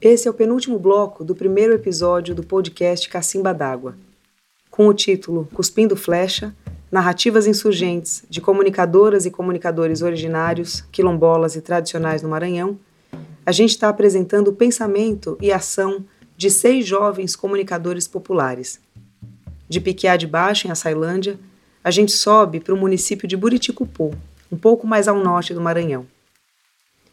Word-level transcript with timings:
Esse 0.00 0.28
é 0.28 0.30
o 0.30 0.34
penúltimo 0.34 0.78
bloco 0.78 1.24
do 1.24 1.34
primeiro 1.34 1.72
episódio 1.72 2.34
do 2.34 2.42
podcast 2.42 3.08
Cacimba 3.08 3.54
d'Água. 3.54 3.96
Com 4.70 4.86
o 4.86 4.92
título 4.92 5.48
Cuspindo 5.54 5.96
Flecha, 5.96 6.54
Narrativas 6.90 7.46
Insurgentes 7.46 8.22
de 8.28 8.40
Comunicadoras 8.40 9.24
e 9.24 9.30
Comunicadores 9.30 10.02
Originários, 10.02 10.82
Quilombolas 10.92 11.56
e 11.56 11.62
Tradicionais 11.62 12.22
no 12.22 12.28
Maranhão, 12.28 12.78
a 13.46 13.52
gente 13.52 13.70
está 13.70 13.88
apresentando 13.88 14.48
o 14.48 14.52
pensamento 14.52 15.38
e 15.40 15.50
ação 15.50 16.04
de 16.36 16.50
seis 16.50 16.86
jovens 16.86 17.34
comunicadores 17.34 18.06
populares. 18.06 18.80
De 19.68 19.80
Piquiá 19.80 20.16
de 20.16 20.26
Baixo, 20.26 20.66
em 20.66 20.70
Açailândia, 20.70 21.38
a 21.82 21.90
gente 21.90 22.12
sobe 22.12 22.60
para 22.60 22.74
o 22.74 22.78
município 22.78 23.28
de 23.28 23.36
Buriticupu, 23.36 24.14
um 24.50 24.56
pouco 24.56 24.86
mais 24.86 25.08
ao 25.08 25.22
norte 25.22 25.54
do 25.54 25.60
Maranhão. 25.60 26.06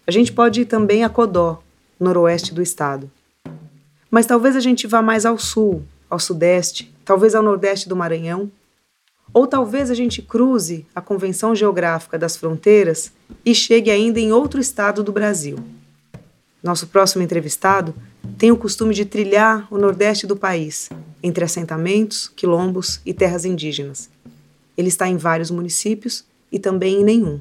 A 0.05 0.11
gente 0.11 0.33
pode 0.33 0.61
ir 0.61 0.65
também 0.65 1.03
a 1.03 1.09
Codó, 1.09 1.61
noroeste 2.01 2.53
do 2.53 2.61
estado. 2.61 3.09
Mas 4.09 4.25
talvez 4.25 4.55
a 4.55 4.59
gente 4.59 4.87
vá 4.87 5.01
mais 5.01 5.25
ao 5.25 5.37
sul, 5.37 5.83
ao 6.09 6.19
sudeste, 6.19 6.93
talvez 7.05 7.33
ao 7.33 7.43
nordeste 7.43 7.87
do 7.87 7.95
Maranhão, 7.95 8.51
ou 9.33 9.47
talvez 9.47 9.89
a 9.89 9.93
gente 9.93 10.21
cruze 10.21 10.85
a 10.93 10.99
Convenção 10.99 11.55
Geográfica 11.55 12.19
das 12.19 12.35
Fronteiras 12.35 13.13
e 13.45 13.55
chegue 13.55 13.89
ainda 13.89 14.19
em 14.19 14.33
outro 14.33 14.59
estado 14.59 15.03
do 15.03 15.11
Brasil. 15.11 15.57
Nosso 16.61 16.87
próximo 16.87 17.23
entrevistado 17.23 17.95
tem 18.37 18.51
o 18.51 18.57
costume 18.57 18.93
de 18.93 19.05
trilhar 19.05 19.67
o 19.71 19.77
nordeste 19.77 20.27
do 20.27 20.35
país, 20.35 20.89
entre 21.23 21.45
assentamentos, 21.45 22.27
quilombos 22.27 22.99
e 23.05 23.13
terras 23.13 23.45
indígenas. 23.45 24.09
Ele 24.77 24.89
está 24.89 25.07
em 25.07 25.17
vários 25.17 25.49
municípios 25.49 26.25
e 26.51 26.59
também 26.59 27.01
em 27.01 27.03
nenhum. 27.03 27.39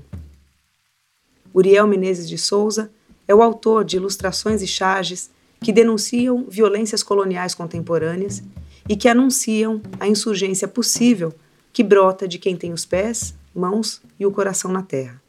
Uriel 1.53 1.87
Menezes 1.87 2.29
de 2.29 2.39
Souza 2.39 2.91
é 3.31 3.35
o 3.35 3.45
autor 3.45 3.85
de 3.85 3.97
ilustrações 3.97 4.61
e 4.61 4.67
charges 4.67 5.31
que 5.61 5.73
denunciam 5.73 6.47
violências 6.49 7.01
coloniais 7.01 7.55
contemporâneas 7.55 8.43
e 8.89 8.97
que 8.97 9.07
anunciam 9.07 9.81
a 10.01 10.09
insurgência 10.09 10.67
possível 10.67 11.33
que 11.73 11.85
brota 11.85 12.27
de 12.27 12.41
quem 12.41 12.57
tem 12.57 12.73
os 12.73 12.85
pés, 12.85 13.33
mãos 13.55 14.03
e 14.19 14.27
o 14.27 14.33
coração 14.33 14.73
na 14.73 14.83
terra. 14.83 15.23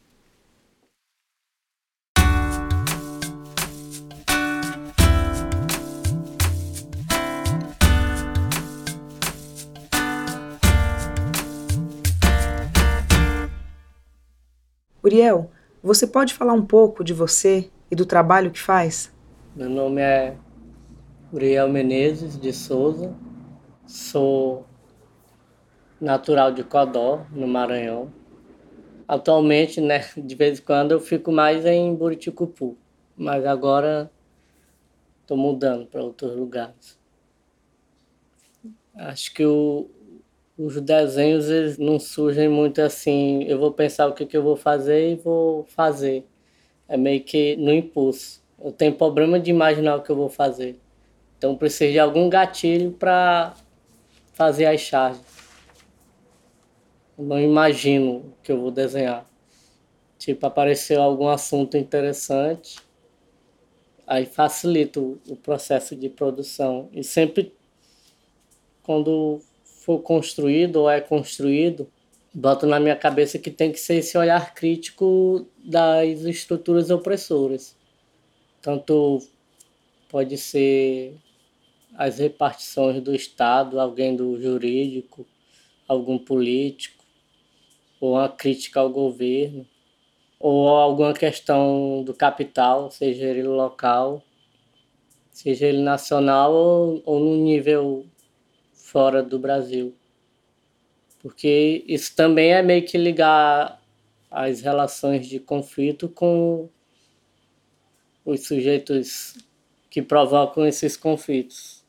Uriel, 15.04 15.52
você 15.80 16.04
pode 16.04 16.34
falar 16.34 16.52
um 16.52 16.66
pouco 16.66 17.04
de 17.04 17.14
você 17.14 17.70
e 17.92 17.94
do 17.94 18.06
trabalho 18.06 18.50
que 18.50 18.58
faz? 18.58 19.12
Meu 19.54 19.68
nome 19.68 20.00
é 20.00 20.34
Uriel 21.30 21.68
Menezes 21.68 22.40
de 22.40 22.50
Souza, 22.50 23.14
sou 23.86 24.64
natural 26.00 26.52
de 26.52 26.64
Codó, 26.64 27.26
no 27.30 27.46
Maranhão. 27.46 28.10
Atualmente, 29.06 29.78
né, 29.78 30.06
de 30.16 30.34
vez 30.34 30.58
em 30.58 30.62
quando 30.62 30.92
eu 30.92 31.00
fico 31.00 31.30
mais 31.30 31.66
em 31.66 31.94
Buriticupu, 31.94 32.78
mas 33.14 33.44
agora 33.44 34.10
estou 35.20 35.36
mudando 35.36 35.84
para 35.84 36.02
outros 36.02 36.34
lugares. 36.34 36.98
Acho 38.94 39.34
que 39.34 39.44
o, 39.44 39.90
os 40.56 40.80
desenhos 40.80 41.50
eles 41.50 41.76
não 41.76 42.00
surgem 42.00 42.48
muito 42.48 42.80
assim, 42.80 43.42
eu 43.42 43.58
vou 43.58 43.70
pensar 43.70 44.06
o 44.08 44.14
que, 44.14 44.24
que 44.24 44.36
eu 44.36 44.42
vou 44.42 44.56
fazer 44.56 45.12
e 45.12 45.16
vou 45.16 45.64
fazer 45.64 46.26
é 46.92 46.96
meio 46.98 47.24
que 47.24 47.56
no 47.56 47.72
impulso. 47.72 48.42
Eu 48.62 48.70
tenho 48.70 48.92
problema 48.92 49.40
de 49.40 49.50
imaginar 49.50 49.96
o 49.96 50.02
que 50.02 50.10
eu 50.10 50.16
vou 50.16 50.28
fazer. 50.28 50.78
Então 51.38 51.56
preciso 51.56 51.92
de 51.92 51.98
algum 51.98 52.28
gatilho 52.28 52.92
para 52.92 53.54
fazer 54.34 54.66
as 54.66 54.82
charges. 54.82 55.22
Eu 57.16 57.24
não 57.24 57.40
imagino 57.40 58.16
o 58.16 58.34
que 58.42 58.52
eu 58.52 58.60
vou 58.60 58.70
desenhar. 58.70 59.24
Tipo, 60.18 60.46
apareceu 60.46 61.00
algum 61.00 61.28
assunto 61.28 61.78
interessante, 61.78 62.78
aí 64.06 64.26
facilita 64.26 65.00
o, 65.00 65.18
o 65.30 65.34
processo 65.34 65.96
de 65.96 66.10
produção. 66.10 66.90
E 66.92 67.02
sempre, 67.02 67.54
quando 68.82 69.40
for 69.64 70.00
construído 70.00 70.76
ou 70.76 70.90
é 70.90 71.00
construído, 71.00 71.90
boto 72.34 72.66
na 72.66 72.80
minha 72.80 72.96
cabeça 72.96 73.38
que 73.38 73.50
tem 73.50 73.70
que 73.70 73.78
ser 73.78 73.96
esse 73.96 74.16
olhar 74.16 74.54
crítico 74.54 75.46
das 75.62 76.20
estruturas 76.20 76.90
opressoras. 76.90 77.76
Tanto 78.60 79.18
pode 80.08 80.38
ser 80.38 81.14
as 81.94 82.18
repartições 82.18 83.02
do 83.02 83.14
Estado, 83.14 83.78
alguém 83.78 84.16
do 84.16 84.40
jurídico, 84.40 85.26
algum 85.86 86.18
político, 86.18 87.04
ou 88.00 88.14
uma 88.14 88.28
crítica 88.28 88.80
ao 88.80 88.88
governo, 88.88 89.66
ou 90.40 90.68
alguma 90.68 91.12
questão 91.12 92.02
do 92.02 92.14
capital, 92.14 92.90
seja 92.90 93.26
ele 93.26 93.42
local, 93.42 94.22
seja 95.30 95.66
ele 95.66 95.82
nacional 95.82 96.52
ou, 96.52 97.02
ou 97.04 97.20
no 97.20 97.36
nível 97.36 98.06
fora 98.72 99.22
do 99.22 99.38
Brasil 99.38 99.94
porque 101.22 101.84
isso 101.86 102.14
também 102.16 102.52
é 102.52 102.62
meio 102.62 102.84
que 102.84 102.98
ligar 102.98 103.80
as 104.30 104.60
relações 104.60 105.26
de 105.26 105.38
conflito 105.38 106.08
com 106.08 106.68
os 108.24 108.46
sujeitos 108.46 109.34
que 109.88 110.02
provocam 110.02 110.66
esses 110.66 110.96
conflitos. 110.96 111.84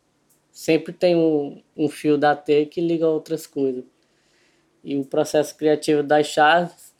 Sempre 0.51 0.93
tem 0.93 1.15
um, 1.15 1.63
um 1.75 1.89
fio 1.89 2.17
da 2.17 2.35
T 2.35 2.67
que 2.67 2.79
liga 2.79 3.07
outras 3.07 3.47
coisas. 3.47 3.83
E 4.83 4.97
o 4.97 5.05
processo 5.05 5.55
criativo 5.55 6.03
das 6.03 6.27
chaves 6.27 6.93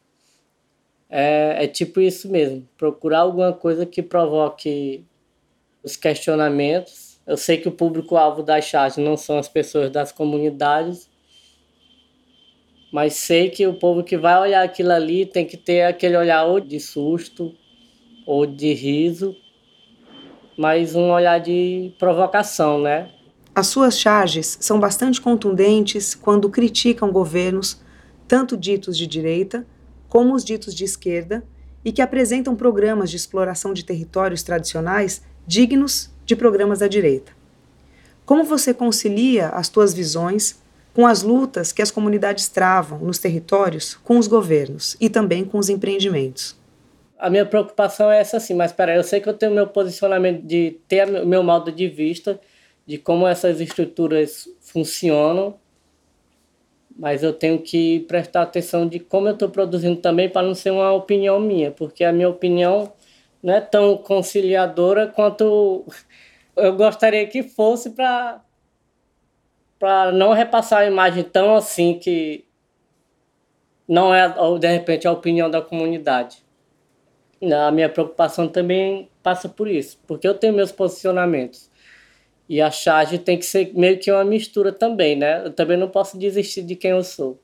é, 1.09 1.66
é 1.66 1.67
tipo 1.67 1.99
isso 2.01 2.29
mesmo: 2.29 2.67
procurar 2.77 3.19
alguma 3.19 3.53
coisa 3.53 3.85
que 3.85 4.01
provoque 4.01 5.05
os 5.83 5.95
questionamentos. 5.95 7.19
Eu 7.27 7.38
sei 7.38 7.57
que 7.57 7.67
o 7.67 7.72
público-alvo 7.72 8.41
das 8.41 8.66
chaves 8.66 8.97
não 8.97 9.16
são 9.16 9.38
as 9.38 9.47
pessoas 9.47 9.91
das 9.91 10.11
comunidades, 10.11 11.09
mas 12.93 13.15
sei 13.15 13.49
que 13.49 13.65
o 13.65 13.73
povo 13.73 14.03
que 14.03 14.15
vai 14.15 14.39
olhar 14.39 14.63
aquilo 14.63 14.91
ali 14.91 15.25
tem 15.25 15.47
que 15.47 15.57
ter 15.57 15.81
aquele 15.81 16.15
olhar 16.15 16.45
ou 16.45 16.59
de 16.59 16.79
susto 16.79 17.51
ou 18.23 18.45
de 18.45 18.71
riso, 18.71 19.35
mas 20.55 20.93
um 20.95 21.09
olhar 21.09 21.39
de 21.39 21.91
provocação, 21.97 22.79
né? 22.79 23.09
As 23.55 23.65
suas 23.65 23.99
charges 23.99 24.59
são 24.61 24.79
bastante 24.79 25.19
contundentes 25.19 26.13
quando 26.13 26.51
criticam 26.51 27.11
governos, 27.11 27.81
tanto 28.27 28.55
ditos 28.55 28.95
de 28.95 29.07
direita 29.07 29.65
como 30.07 30.35
os 30.35 30.45
ditos 30.45 30.75
de 30.75 30.83
esquerda, 30.83 31.43
e 31.83 31.91
que 31.91 32.01
apresentam 32.01 32.55
programas 32.55 33.09
de 33.09 33.17
exploração 33.17 33.73
de 33.73 33.83
territórios 33.83 34.43
tradicionais 34.43 35.23
dignos 35.47 36.11
de 36.25 36.35
programas 36.35 36.79
da 36.79 36.87
direita. 36.87 37.31
Como 38.23 38.43
você 38.43 38.71
concilia 38.71 39.49
as 39.49 39.67
suas 39.67 39.95
visões 39.95 40.62
com 40.93 41.07
as 41.07 41.23
lutas 41.23 41.71
que 41.71 41.81
as 41.81 41.89
comunidades 41.89 42.47
travam 42.47 42.99
nos 42.99 43.17
territórios 43.17 43.95
com 43.95 44.17
os 44.17 44.27
governos 44.27 44.95
e 45.01 45.09
também 45.09 45.43
com 45.43 45.57
os 45.57 45.69
empreendimentos. 45.69 46.55
A 47.17 47.29
minha 47.29 47.45
preocupação 47.45 48.11
é 48.11 48.19
essa 48.19 48.39
sim, 48.39 48.53
mas 48.53 48.71
peraí, 48.71 48.97
eu 48.97 49.03
sei 49.03 49.19
que 49.19 49.29
eu 49.29 49.33
tenho 49.33 49.53
meu 49.53 49.67
posicionamento 49.67 50.41
de 50.43 50.77
ter 50.87 51.07
o 51.07 51.25
meu 51.25 51.41
modo 51.41 51.71
de 51.71 51.87
vista 51.87 52.39
de 52.85 52.97
como 52.97 53.25
essas 53.25 53.61
estruturas 53.61 54.47
funcionam, 54.59 55.55
mas 56.95 57.23
eu 57.23 57.33
tenho 57.33 57.59
que 57.59 58.01
prestar 58.01 58.43
atenção 58.43 58.87
de 58.87 58.99
como 58.99 59.27
eu 59.27 59.33
estou 59.33 59.49
produzindo 59.49 59.95
também 59.99 60.29
para 60.29 60.45
não 60.45 60.53
ser 60.53 60.71
uma 60.71 60.91
opinião 60.91 61.39
minha, 61.39 61.71
porque 61.71 62.03
a 62.03 62.11
minha 62.11 62.29
opinião 62.29 62.91
não 63.41 63.53
é 63.53 63.61
tão 63.61 63.97
conciliadora 63.97 65.07
quanto 65.07 65.85
eu 66.55 66.75
gostaria 66.75 67.25
que 67.25 67.41
fosse 67.41 67.91
para 67.91 68.41
para 69.84 70.14
não 70.14 70.32
repassar 70.32 70.80
a 70.80 70.85
imagem 70.85 71.26
tão 71.26 71.58
assim 71.58 72.00
que 72.00 72.46
não 73.85 74.16
é, 74.16 74.34
de 74.58 74.68
repente, 74.72 75.06
a 75.06 75.12
opinião 75.12 75.52
da 75.52 75.62
comunidade. 75.62 76.38
A 77.53 77.70
minha 77.70 77.90
preocupação 77.90 78.47
também 78.47 79.09
passa 79.22 79.50
por 79.50 79.68
isso, 79.68 80.00
porque 80.08 80.26
eu 80.26 80.35
tenho 80.35 80.53
meus 80.53 80.72
posicionamentos. 80.72 81.70
E 82.47 82.62
a 82.62 82.72
charge 82.72 83.18
tem 83.18 83.38
que 83.38 83.46
ser 83.46 83.74
meio 83.74 84.00
que 84.00 84.09
uma 84.09 84.24
mistura 84.24 84.72
também, 84.72 85.18
né? 85.18 85.46
Eu 85.47 85.52
também 85.52 85.76
não 85.76 85.90
posso 85.90 86.18
desistir 86.18 86.62
de 86.62 86.78
quem 86.78 86.91
eu 86.91 87.03
sou. 87.03 87.38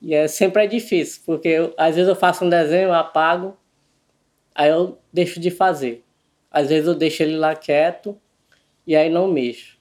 E 0.00 0.14
é, 0.14 0.28
sempre 0.28 0.62
é 0.62 0.66
difícil, 0.68 1.22
porque 1.26 1.48
eu, 1.48 1.74
às 1.76 1.96
vezes 1.96 2.08
eu 2.08 2.14
faço 2.14 2.44
um 2.44 2.48
desenho, 2.48 2.90
eu 2.90 2.94
apago, 2.94 3.56
aí 4.54 4.70
eu 4.70 4.96
deixo 5.12 5.40
de 5.40 5.50
fazer. 5.50 6.04
Às 6.52 6.68
vezes 6.68 6.86
eu 6.86 6.94
deixo 6.94 7.20
ele 7.24 7.36
lá 7.36 7.56
quieto 7.56 8.16
e 8.86 8.94
aí 8.94 9.10
não 9.10 9.26
mexo. 9.26 9.77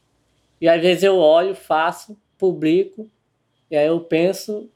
E 0.59 0.67
às 0.67 0.81
vezes 0.81 1.03
eu 1.03 1.17
olho, 1.17 1.53
faço, 1.53 2.17
publico, 2.37 3.09
e 3.69 3.75
aí 3.75 3.87
eu 3.87 3.99
penso, 3.99 4.69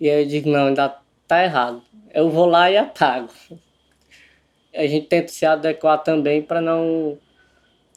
e 0.00 0.08
aí 0.08 0.22
eu 0.22 0.28
digo, 0.28 0.50
não, 0.50 0.68
ainda 0.68 0.96
tá 1.28 1.44
errado. 1.44 1.82
Eu 2.12 2.30
vou 2.30 2.46
lá 2.46 2.70
e 2.70 2.76
apago. 2.76 3.28
A 4.74 4.86
gente 4.86 5.06
tenta 5.06 5.28
se 5.28 5.44
adequar 5.44 6.02
também 6.02 6.42
para 6.42 6.60
não 6.60 7.18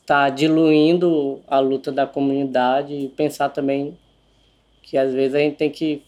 está 0.02 0.30
diluindo 0.30 1.42
a 1.48 1.60
luta 1.60 1.92
da 1.92 2.06
comunidade 2.06 2.94
e 2.94 3.08
pensar 3.08 3.50
também 3.50 3.98
que 4.82 4.98
às 4.98 5.14
vezes 5.14 5.34
a 5.34 5.40
gente 5.40 5.56
tem 5.56 5.72
que 5.72 6.04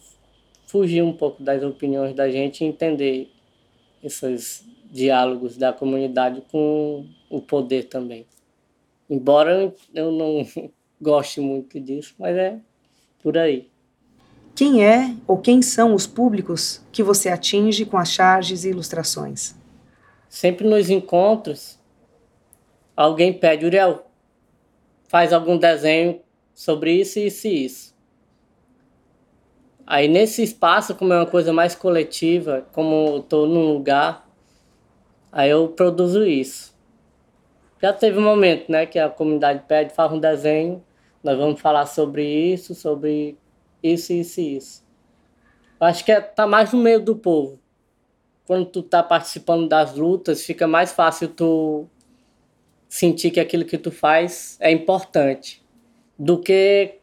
fugir 0.67 1.01
um 1.01 1.13
pouco 1.13 1.41
das 1.41 1.63
opiniões 1.63 2.13
da 2.13 2.29
gente 2.29 2.63
e 2.63 2.67
entender 2.67 3.31
esses 4.03 4.65
diálogos 4.91 5.55
da 5.55 5.71
comunidade 5.71 6.41
com 6.51 7.05
o 7.29 7.41
poder 7.41 7.85
também. 7.85 8.25
Embora 9.10 9.74
eu 9.94 10.12
não 10.12 10.46
goste 11.02 11.40
muito 11.40 11.80
disso, 11.80 12.16
mas 12.18 12.36
é 12.36 12.60
por 13.22 13.38
aí. 13.38 13.69
Quem 14.56 14.86
é 14.86 15.16
ou 15.28 15.38
quem 15.38 15.62
são 15.62 15.94
os 15.94 16.07
públicos 16.07 16.81
que 16.92 17.04
você 17.04 17.30
atinge 17.30 17.86
com 17.86 17.98
as 17.98 18.10
charges 18.10 18.63
e 18.63 18.69
ilustrações? 18.69 19.56
Sempre 20.30 20.68
nos 20.68 20.90
encontros, 20.90 21.80
alguém 22.96 23.34
pede, 23.34 23.66
Uriel, 23.66 24.06
faz 25.07 25.34
algum 25.34 25.57
desenho 25.57 26.22
sobre 26.54 26.94
isso, 26.94 27.19
isso 27.19 27.48
e 27.48 27.66
isso. 27.66 27.96
Aí 29.88 30.07
nesse 30.07 30.44
espaço, 30.44 30.96
como 30.96 31.13
é 31.13 31.18
uma 31.18 31.25
coisa 31.25 31.54
mais 31.54 31.75
coletiva, 31.75 32.68
como 32.72 33.07
eu 33.07 33.18
estou 33.19 33.48
num 33.48 33.74
lugar, 33.74 34.28
aí 35.31 35.50
eu 35.50 35.69
produzo 35.69 36.25
isso. 36.25 36.75
Já 37.81 37.94
teve 37.94 38.18
um 38.18 38.24
momento, 38.24 38.72
né, 38.72 38.86
que 38.86 38.98
a 38.98 39.10
comunidade 39.10 39.63
pede, 39.68 39.94
faz 39.94 40.12
um 40.12 40.19
desenho, 40.19 40.83
nós 41.24 41.38
vamos 41.38 41.60
falar 41.60 41.86
sobre 41.86 42.24
isso, 42.24 42.74
sobre 42.74 43.38
isso, 43.81 44.13
isso 44.13 44.39
e 44.39 44.57
isso. 44.57 44.86
Acho 45.80 46.06
que 46.06 46.12
é, 46.12 46.22
tá 46.22 46.48
mais 46.48 46.72
no 46.72 46.80
meio 46.80 47.00
do 47.00 47.16
povo. 47.16 47.60
Quando 48.48 48.66
tu 48.66 48.81
tá 48.81 49.04
participando 49.04 49.68
das 49.68 49.95
lutas, 49.95 50.44
fica 50.44 50.68
mais 50.68 50.92
fácil 50.92 51.27
tu 51.27 51.88
sentir 52.88 53.31
que 53.31 53.39
aquilo 53.39 53.66
que 53.66 53.78
tu 53.78 53.92
faz 53.92 54.57
é 54.62 54.71
importante 54.71 55.63
do 56.18 56.39
que, 56.39 56.95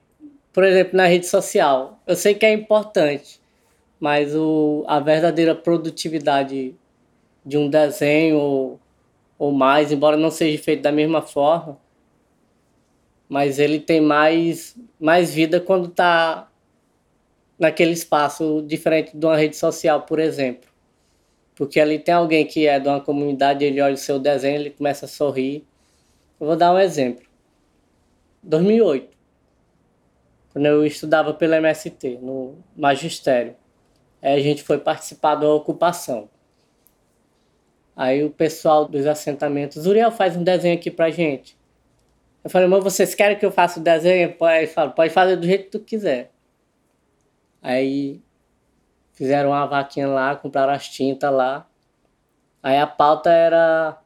por 0.52 0.64
exemplo, 0.64 0.96
na 0.96 1.06
rede 1.06 1.26
social. 1.26 2.00
Eu 2.06 2.16
sei 2.16 2.34
que 2.34 2.46
é 2.46 2.52
importante, 2.52 3.40
mas 4.00 4.34
o, 4.34 4.84
a 4.86 5.00
verdadeira 5.00 5.54
produtividade 5.54 6.74
de 7.44 7.58
um 7.58 7.68
desenho 7.68 8.36
ou, 8.36 8.80
ou 9.42 9.50
mais, 9.50 9.90
embora 9.90 10.16
não 10.16 10.30
seja 10.30 10.62
feito 10.62 10.82
da 10.82 10.92
mesma 10.92 11.20
forma, 11.20 11.76
mas 13.28 13.58
ele 13.58 13.80
tem 13.80 14.00
mais, 14.00 14.78
mais 15.00 15.34
vida 15.34 15.60
quando 15.60 15.88
está 15.88 16.48
naquele 17.58 17.90
espaço 17.90 18.62
diferente 18.64 19.16
de 19.16 19.26
uma 19.26 19.36
rede 19.36 19.56
social, 19.56 20.02
por 20.02 20.20
exemplo. 20.20 20.70
Porque 21.56 21.80
ali 21.80 21.98
tem 21.98 22.14
alguém 22.14 22.46
que 22.46 22.68
é 22.68 22.78
de 22.78 22.86
uma 22.86 23.00
comunidade, 23.00 23.64
ele 23.64 23.80
olha 23.80 23.94
o 23.94 23.98
seu 23.98 24.20
desenho, 24.20 24.60
ele 24.60 24.70
começa 24.70 25.06
a 25.06 25.08
sorrir. 25.08 25.66
Eu 26.38 26.46
vou 26.46 26.54
dar 26.54 26.72
um 26.72 26.78
exemplo. 26.78 27.26
2008, 28.44 29.08
quando 30.52 30.66
eu 30.66 30.86
estudava 30.86 31.34
pela 31.34 31.56
MST, 31.56 32.20
no 32.22 32.58
magistério, 32.76 33.56
aí 34.22 34.38
a 34.38 34.40
gente 34.40 34.62
foi 34.62 34.78
participar 34.78 35.34
da 35.34 35.52
ocupação. 35.52 36.28
Aí 37.94 38.24
o 38.24 38.30
pessoal 38.30 38.86
dos 38.86 39.06
assentamentos, 39.06 39.86
Uriel 39.86 40.10
faz 40.10 40.36
um 40.36 40.42
desenho 40.42 40.74
aqui 40.74 40.90
pra 40.90 41.10
gente. 41.10 41.56
Eu 42.42 42.50
falei, 42.50 42.66
mas 42.66 42.82
vocês 42.82 43.14
querem 43.14 43.38
que 43.38 43.46
eu 43.46 43.52
faça 43.52 43.78
o 43.78 43.82
desenho? 43.82 44.34
Ele 44.40 44.66
falou, 44.66 44.92
pode 44.92 45.12
fazer 45.12 45.36
do 45.36 45.46
jeito 45.46 45.64
que 45.64 45.70
tu 45.70 45.80
quiser. 45.80 46.30
Aí 47.60 48.20
fizeram 49.12 49.50
uma 49.50 49.66
vaquinha 49.66 50.08
lá, 50.08 50.34
compraram 50.34 50.72
as 50.72 50.88
tintas 50.88 51.32
lá. 51.32 51.68
Aí 52.62 52.78
a 52.78 52.86
pauta 52.86 53.30
era 53.30 53.98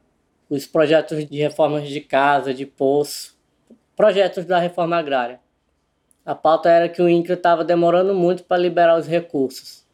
os 0.49 0.67
projetos 0.67 1.25
de 1.25 1.37
reformas 1.37 1.87
de 1.87 2.01
casa, 2.01 2.53
de 2.53 2.65
poço, 2.65 3.35
projetos 3.95 4.45
da 4.45 4.59
reforma 4.59 4.97
agrária. 4.97 5.39
A 6.25 6.35
pauta 6.35 6.69
era 6.69 6.89
que 6.89 7.01
o 7.01 7.07
INCRA 7.07 7.35
estava 7.35 7.63
demorando 7.63 8.13
muito 8.13 8.43
para 8.43 8.57
liberar 8.57 8.99
os 8.99 9.07
recursos. 9.07 9.86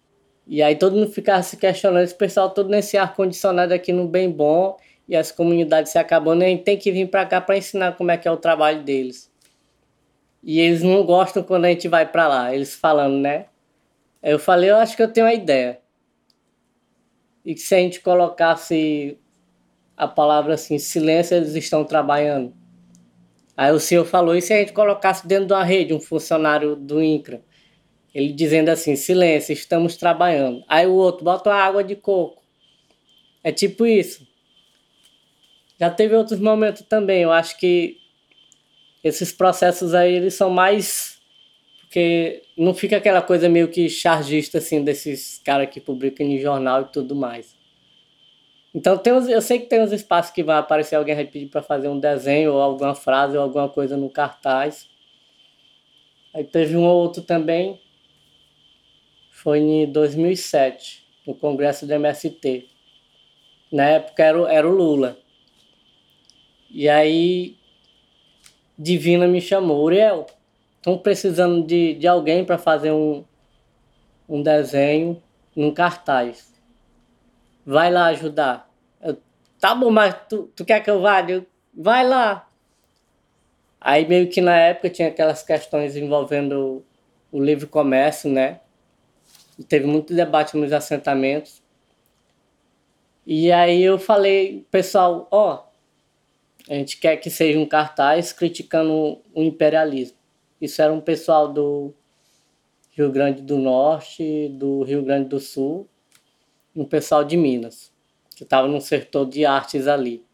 E 0.46 0.62
aí 0.62 0.76
todo 0.76 0.96
mundo 0.96 1.12
ficava 1.12 1.42
se 1.42 1.58
questionando, 1.58 2.04
esse 2.04 2.16
pessoal 2.16 2.50
todo 2.50 2.70
nesse 2.70 2.98
ar-condicionado 2.98 3.74
aqui 3.74 3.94
no 3.94 4.08
bem 4.08 4.30
bom, 4.30 4.78
e 5.08 5.16
as 5.16 5.32
comunidades 5.32 5.92
se 5.92 5.98
acabando, 5.98 6.44
a 6.44 6.48
gente 6.48 6.64
tem 6.64 6.78
que 6.78 6.92
vir 6.92 7.10
para 7.10 7.26
cá 7.26 7.42
para 7.42 7.58
ensinar 7.58 7.94
como 7.94 8.12
é 8.12 8.18
que 8.18 8.28
é 8.28 8.32
o 8.32 8.38
trabalho 8.38 8.84
deles. 8.84 9.32
E 10.42 10.60
eles 10.60 10.82
não 10.82 11.04
gostam 11.06 11.44
quando 11.44 11.66
a 11.66 11.70
gente 11.70 11.88
vai 11.88 12.10
para 12.10 12.28
lá, 12.28 12.54
eles 12.54 12.76
falando, 12.76 13.18
né? 13.18 13.46
Eu 14.22 14.40
falei, 14.40 14.70
eu 14.70 14.78
acho 14.78 14.96
que 14.96 15.04
eu 15.04 15.12
tenho 15.12 15.26
uma 15.26 15.34
ideia. 15.34 15.80
E 17.46 17.54
que 17.54 17.62
se 17.62 17.76
a 17.76 17.80
gente 17.80 18.00
colocasse 18.00 19.18
a 19.96 20.08
palavra 20.08 20.54
assim, 20.54 20.78
silêncio, 20.78 21.36
eles 21.36 21.56
estão 21.56 21.84
trabalhando. 21.84 22.54
Aí 23.56 23.72
o 23.72 23.80
senhor 23.80 24.06
falou, 24.06 24.36
e 24.36 24.42
se 24.42 24.54
a 24.54 24.58
gente 24.58 24.74
colocasse 24.74 25.28
dentro 25.28 25.48
de 25.48 25.54
uma 25.54 25.64
rede 25.64 25.94
um 25.94 26.00
funcionário 26.00 26.76
do 26.76 27.02
INCRA? 27.02 27.42
Ele 28.14 28.32
dizendo 28.32 28.70
assim, 28.70 28.96
silêncio, 28.96 29.54
estamos 29.54 29.98
trabalhando. 29.98 30.64
Aí 30.68 30.86
o 30.86 30.94
outro, 30.94 31.24
bota 31.24 31.54
água 31.54 31.84
de 31.84 31.96
coco. 31.96 32.42
É 33.44 33.52
tipo 33.52 33.86
isso. 33.86 34.28
Já 35.80 35.90
teve 35.90 36.16
outros 36.16 36.40
momentos 36.40 36.84
também. 36.84 37.24
Eu 37.24 37.32
acho 37.32 37.58
que 37.58 37.98
esses 39.04 39.32
processos 39.32 39.94
aí, 39.94 40.14
eles 40.14 40.36
são 40.36 40.50
mais 40.50 41.14
porque 41.94 42.42
não 42.58 42.74
fica 42.74 42.98
aquela 42.98 43.22
coisa 43.22 43.48
meio 43.48 43.68
que 43.68 43.88
chargista, 43.88 44.58
assim, 44.58 44.84
desses 44.84 45.40
caras 45.46 45.70
que 45.70 45.80
publicam 45.80 46.26
em 46.26 46.40
jornal 46.40 46.82
e 46.82 46.86
tudo 46.86 47.16
mais. 47.16 47.56
Então, 48.74 48.98
tem 48.98 49.14
uns, 49.14 49.28
eu 49.30 49.40
sei 49.44 49.60
que 49.60 49.68
tem 49.68 49.80
uns 49.80 49.92
espaços 49.92 50.32
que 50.32 50.42
vai 50.42 50.58
aparecer 50.58 50.96
alguém 50.96 51.14
vai 51.14 51.26
pedir 51.26 51.46
para 51.46 51.62
fazer 51.62 51.90
um 51.90 52.00
desenho 52.00 52.54
ou 52.54 52.60
alguma 52.60 52.96
frase 52.96 53.38
ou 53.38 53.44
alguma 53.44 53.70
coisa 53.70 53.96
no 53.96 54.10
cartaz. 54.10 54.90
Aí 56.34 56.44
teve 56.44 56.76
um 56.76 56.84
ou 56.84 57.00
outro 57.00 57.22
também, 57.22 57.80
foi 59.44 59.60
em 59.60 59.92
2007, 59.92 61.06
no 61.28 61.36
congresso 61.36 61.86
do 61.86 61.92
MST. 61.92 62.66
Na 63.70 63.84
época 63.90 64.24
era, 64.24 64.54
era 64.54 64.68
o 64.68 64.72
Lula. 64.72 65.18
E 66.70 66.88
aí, 66.88 67.58
Divina 68.80 69.28
me 69.28 69.42
chamou, 69.42 69.84
Uriel, 69.84 70.28
estão 70.78 70.98
precisando 70.98 71.62
de, 71.68 71.94
de 71.96 72.08
alguém 72.08 72.46
para 72.46 72.58
fazer 72.58 72.94
um, 72.94 73.26
um 74.30 74.42
desenho 74.42 75.22
num 75.54 75.74
cartaz. 75.74 76.54
Vai 77.66 77.92
lá 77.92 78.06
ajudar. 78.06 78.72
Eu, 79.02 79.18
tá 79.60 79.76
bom, 79.76 79.92
mas 79.92 80.16
tu, 80.30 80.50
tu 80.56 80.64
quer 80.64 80.82
que 80.82 80.90
eu 80.90 81.02
vá? 81.02 81.20
Eu, 81.30 81.46
vai 81.74 82.08
lá. 82.08 82.48
Aí 83.82 84.08
meio 84.08 84.30
que 84.30 84.40
na 84.40 84.56
época 84.56 84.90
tinha 84.90 85.10
aquelas 85.10 85.44
questões 85.44 85.98
envolvendo 85.98 86.82
o 87.30 87.44
livre 87.44 87.68
comércio, 87.68 88.30
né? 88.30 88.62
Teve 89.68 89.86
muito 89.86 90.14
debate 90.14 90.58
nos 90.58 90.72
assentamentos. 90.72 91.62
E 93.26 93.52
aí 93.52 93.82
eu 93.82 93.98
falei, 93.98 94.66
pessoal, 94.70 95.28
ó, 95.32 95.64
a 96.70 96.74
gente 96.74 96.98
quer 96.98 97.18
que 97.18 97.30
seja 97.30 97.60
um 97.60 97.66
cartaz 97.66 98.34
criticando 98.34 99.22
o 99.34 99.44
imperialismo. 99.44 100.18
Isso 100.60 100.82
era 100.82 100.94
um 100.94 101.02
pessoal 101.02 101.52
do 101.52 101.94
Rio 102.92 103.12
Grande 103.12 103.42
do 103.42 103.58
Norte, 103.58 104.50
do 104.50 104.84
Rio 104.84 105.04
Grande 105.04 105.30
do 105.30 105.40
Sul, 105.40 105.88
um 106.76 106.86
pessoal 106.86 107.24
de 107.24 107.36
Minas, 107.36 107.92
que 108.36 108.44
estava 108.44 108.68
no 108.68 108.80
setor 108.80 109.26
de 109.28 109.46
artes 109.46 109.88
ali. 109.88 110.26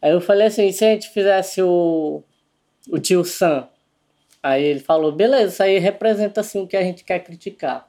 Aí 0.00 0.12
eu 0.12 0.20
falei 0.20 0.46
assim, 0.46 0.70
se 0.70 0.84
a 0.84 0.92
gente 0.92 1.08
fizesse 1.08 1.60
o, 1.62 2.22
o 2.88 2.98
tio 2.98 3.24
Sam? 3.24 3.68
Aí 4.48 4.64
ele 4.64 4.80
falou, 4.80 5.12
beleza, 5.12 5.52
isso 5.52 5.62
aí 5.62 5.78
representa 5.78 6.40
assim 6.40 6.62
o 6.62 6.66
que 6.66 6.74
a 6.74 6.82
gente 6.82 7.04
quer 7.04 7.18
criticar. 7.18 7.86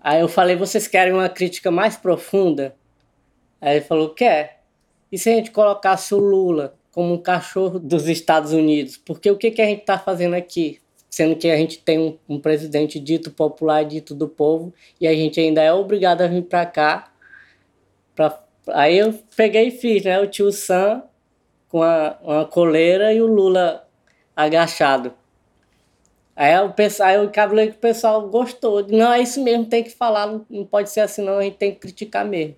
Aí 0.00 0.18
eu 0.18 0.28
falei, 0.28 0.56
vocês 0.56 0.88
querem 0.88 1.12
uma 1.12 1.28
crítica 1.28 1.70
mais 1.70 1.94
profunda? 1.94 2.74
Aí 3.60 3.76
ele 3.76 3.84
falou, 3.84 4.14
quer. 4.14 4.62
E 5.12 5.18
se 5.18 5.28
a 5.28 5.34
gente 5.34 5.50
colocasse 5.50 6.14
o 6.14 6.18
Lula 6.18 6.74
como 6.90 7.12
um 7.12 7.18
cachorro 7.18 7.78
dos 7.78 8.08
Estados 8.08 8.54
Unidos. 8.54 8.96
Porque 8.96 9.30
o 9.30 9.36
que, 9.36 9.50
que 9.50 9.60
a 9.60 9.66
gente 9.66 9.80
está 9.80 9.98
fazendo 9.98 10.32
aqui? 10.32 10.80
Sendo 11.10 11.36
que 11.36 11.50
a 11.50 11.56
gente 11.58 11.78
tem 11.78 11.98
um, 11.98 12.16
um, 12.26 12.40
presidente 12.40 12.98
dito 12.98 13.30
popular, 13.30 13.84
dito 13.84 14.14
do 14.14 14.26
povo, 14.26 14.72
e 14.98 15.06
a 15.06 15.12
gente 15.12 15.38
ainda 15.38 15.62
é 15.62 15.70
obrigado 15.70 16.22
a 16.22 16.26
vir 16.26 16.44
para 16.44 16.64
cá. 16.64 17.12
Pra... 18.14 18.42
Aí 18.68 18.96
eu 18.96 19.12
peguei 19.36 19.68
e 19.68 19.70
fiz, 19.70 20.02
né? 20.02 20.18
O 20.18 20.26
tio 20.26 20.50
Sam 20.50 21.02
com 21.68 21.82
a, 21.82 22.16
uma 22.22 22.44
coleira 22.46 23.12
e 23.12 23.20
o 23.20 23.26
Lula 23.26 23.86
agachado. 24.34 25.12
Aí 26.36 26.52
eu, 26.52 26.70
pensei, 26.72 27.04
aí 27.04 27.14
eu 27.16 27.30
cabulei 27.30 27.70
que 27.70 27.76
o 27.76 27.80
pessoal 27.80 28.28
gostou. 28.28 28.86
Não, 28.88 29.12
é 29.12 29.20
isso 29.20 29.42
mesmo, 29.42 29.66
tem 29.66 29.84
que 29.84 29.90
falar, 29.90 30.26
não 30.50 30.64
pode 30.64 30.90
ser 30.90 31.00
assim 31.00 31.22
não, 31.22 31.38
a 31.38 31.42
gente 31.42 31.56
tem 31.56 31.72
que 31.72 31.78
criticar 31.78 32.24
mesmo. 32.24 32.56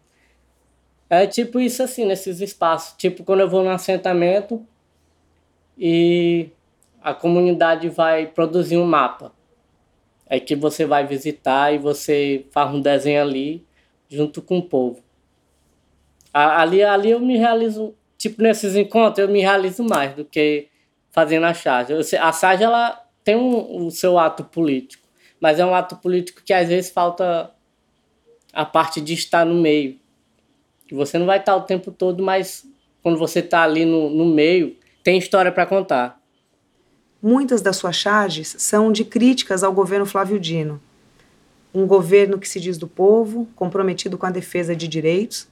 É 1.10 1.26
tipo 1.26 1.60
isso 1.60 1.82
assim, 1.82 2.04
nesses 2.04 2.40
espaços. 2.40 2.96
Tipo 2.96 3.22
quando 3.22 3.40
eu 3.40 3.48
vou 3.48 3.62
no 3.62 3.70
assentamento 3.70 4.66
e 5.76 6.48
a 7.02 7.14
comunidade 7.14 7.88
vai 7.88 8.26
produzir 8.26 8.76
um 8.76 8.84
mapa. 8.84 9.32
É 10.28 10.40
que 10.40 10.56
você 10.56 10.84
vai 10.84 11.06
visitar 11.06 11.72
e 11.72 11.78
você 11.78 12.46
faz 12.50 12.74
um 12.74 12.80
desenho 12.80 13.22
ali 13.22 13.64
junto 14.08 14.42
com 14.42 14.58
o 14.58 14.62
povo. 14.62 15.00
Ali, 16.32 16.82
ali 16.82 17.10
eu 17.10 17.20
me 17.20 17.36
realizo 17.36 17.94
tipo, 18.18 18.42
nesses 18.42 18.74
encontros 18.74 19.18
eu 19.18 19.32
me 19.32 19.40
realizo 19.40 19.84
mais 19.84 20.14
do 20.14 20.24
que 20.24 20.68
fazendo 21.10 21.44
a 21.46 21.54
charge. 21.54 21.92
A 22.18 22.32
charge, 22.32 22.64
ela 22.64 23.05
tem 23.26 23.34
um, 23.34 23.86
o 23.86 23.90
seu 23.90 24.20
ato 24.20 24.44
político, 24.44 25.02
mas 25.40 25.58
é 25.58 25.66
um 25.66 25.74
ato 25.74 25.96
político 25.96 26.42
que 26.44 26.52
às 26.52 26.68
vezes 26.68 26.92
falta 26.92 27.50
a 28.52 28.64
parte 28.64 29.00
de 29.00 29.14
estar 29.14 29.44
no 29.44 29.60
meio. 29.60 29.98
Você 30.92 31.18
não 31.18 31.26
vai 31.26 31.40
estar 31.40 31.56
o 31.56 31.62
tempo 31.62 31.90
todo, 31.90 32.22
mas 32.22 32.64
quando 33.02 33.18
você 33.18 33.40
está 33.40 33.64
ali 33.64 33.84
no, 33.84 34.08
no 34.08 34.26
meio, 34.26 34.76
tem 35.02 35.18
história 35.18 35.50
para 35.50 35.66
contar. 35.66 36.20
Muitas 37.20 37.60
das 37.60 37.76
suas 37.78 37.96
charges 37.96 38.54
são 38.58 38.92
de 38.92 39.04
críticas 39.04 39.64
ao 39.64 39.72
governo 39.72 40.06
Flávio 40.06 40.38
Dino. 40.38 40.80
Um 41.74 41.84
governo 41.84 42.38
que 42.38 42.48
se 42.48 42.60
diz 42.60 42.78
do 42.78 42.86
povo, 42.86 43.48
comprometido 43.56 44.16
com 44.16 44.26
a 44.26 44.30
defesa 44.30 44.76
de 44.76 44.86
direitos, 44.86 45.48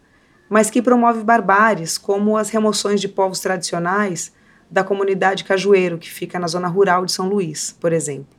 mas 0.49 0.71
que 0.71 0.81
promove 0.81 1.25
barbáries, 1.25 1.99
como 1.99 2.37
as 2.37 2.51
remoções 2.51 3.01
de 3.01 3.09
povos 3.09 3.41
tradicionais 3.41 4.33
da 4.75 4.83
comunidade 4.83 5.45
Cajueiro, 5.45 5.99
que 5.99 6.11
fica 6.11 6.37
na 6.37 6.49
zona 6.49 6.67
rural 6.67 7.07
de 7.07 7.13
São 7.13 7.29
Luís, 7.29 7.77
por 7.79 7.93
exemplo. 7.93 8.37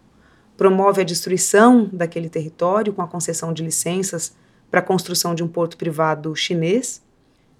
Promove 0.57 0.99
a 0.99 1.05
destruição 1.05 1.89
daquele 1.93 2.27
território 2.27 2.91
com 2.91 3.01
a 3.01 3.07
concessão 3.07 3.53
de 3.53 3.63
licenças 3.63 4.35
para 4.69 4.81
a 4.81 4.83
construção 4.83 5.33
de 5.33 5.41
um 5.41 5.47
porto 5.47 5.77
privado 5.77 6.35
chinês, 6.35 7.01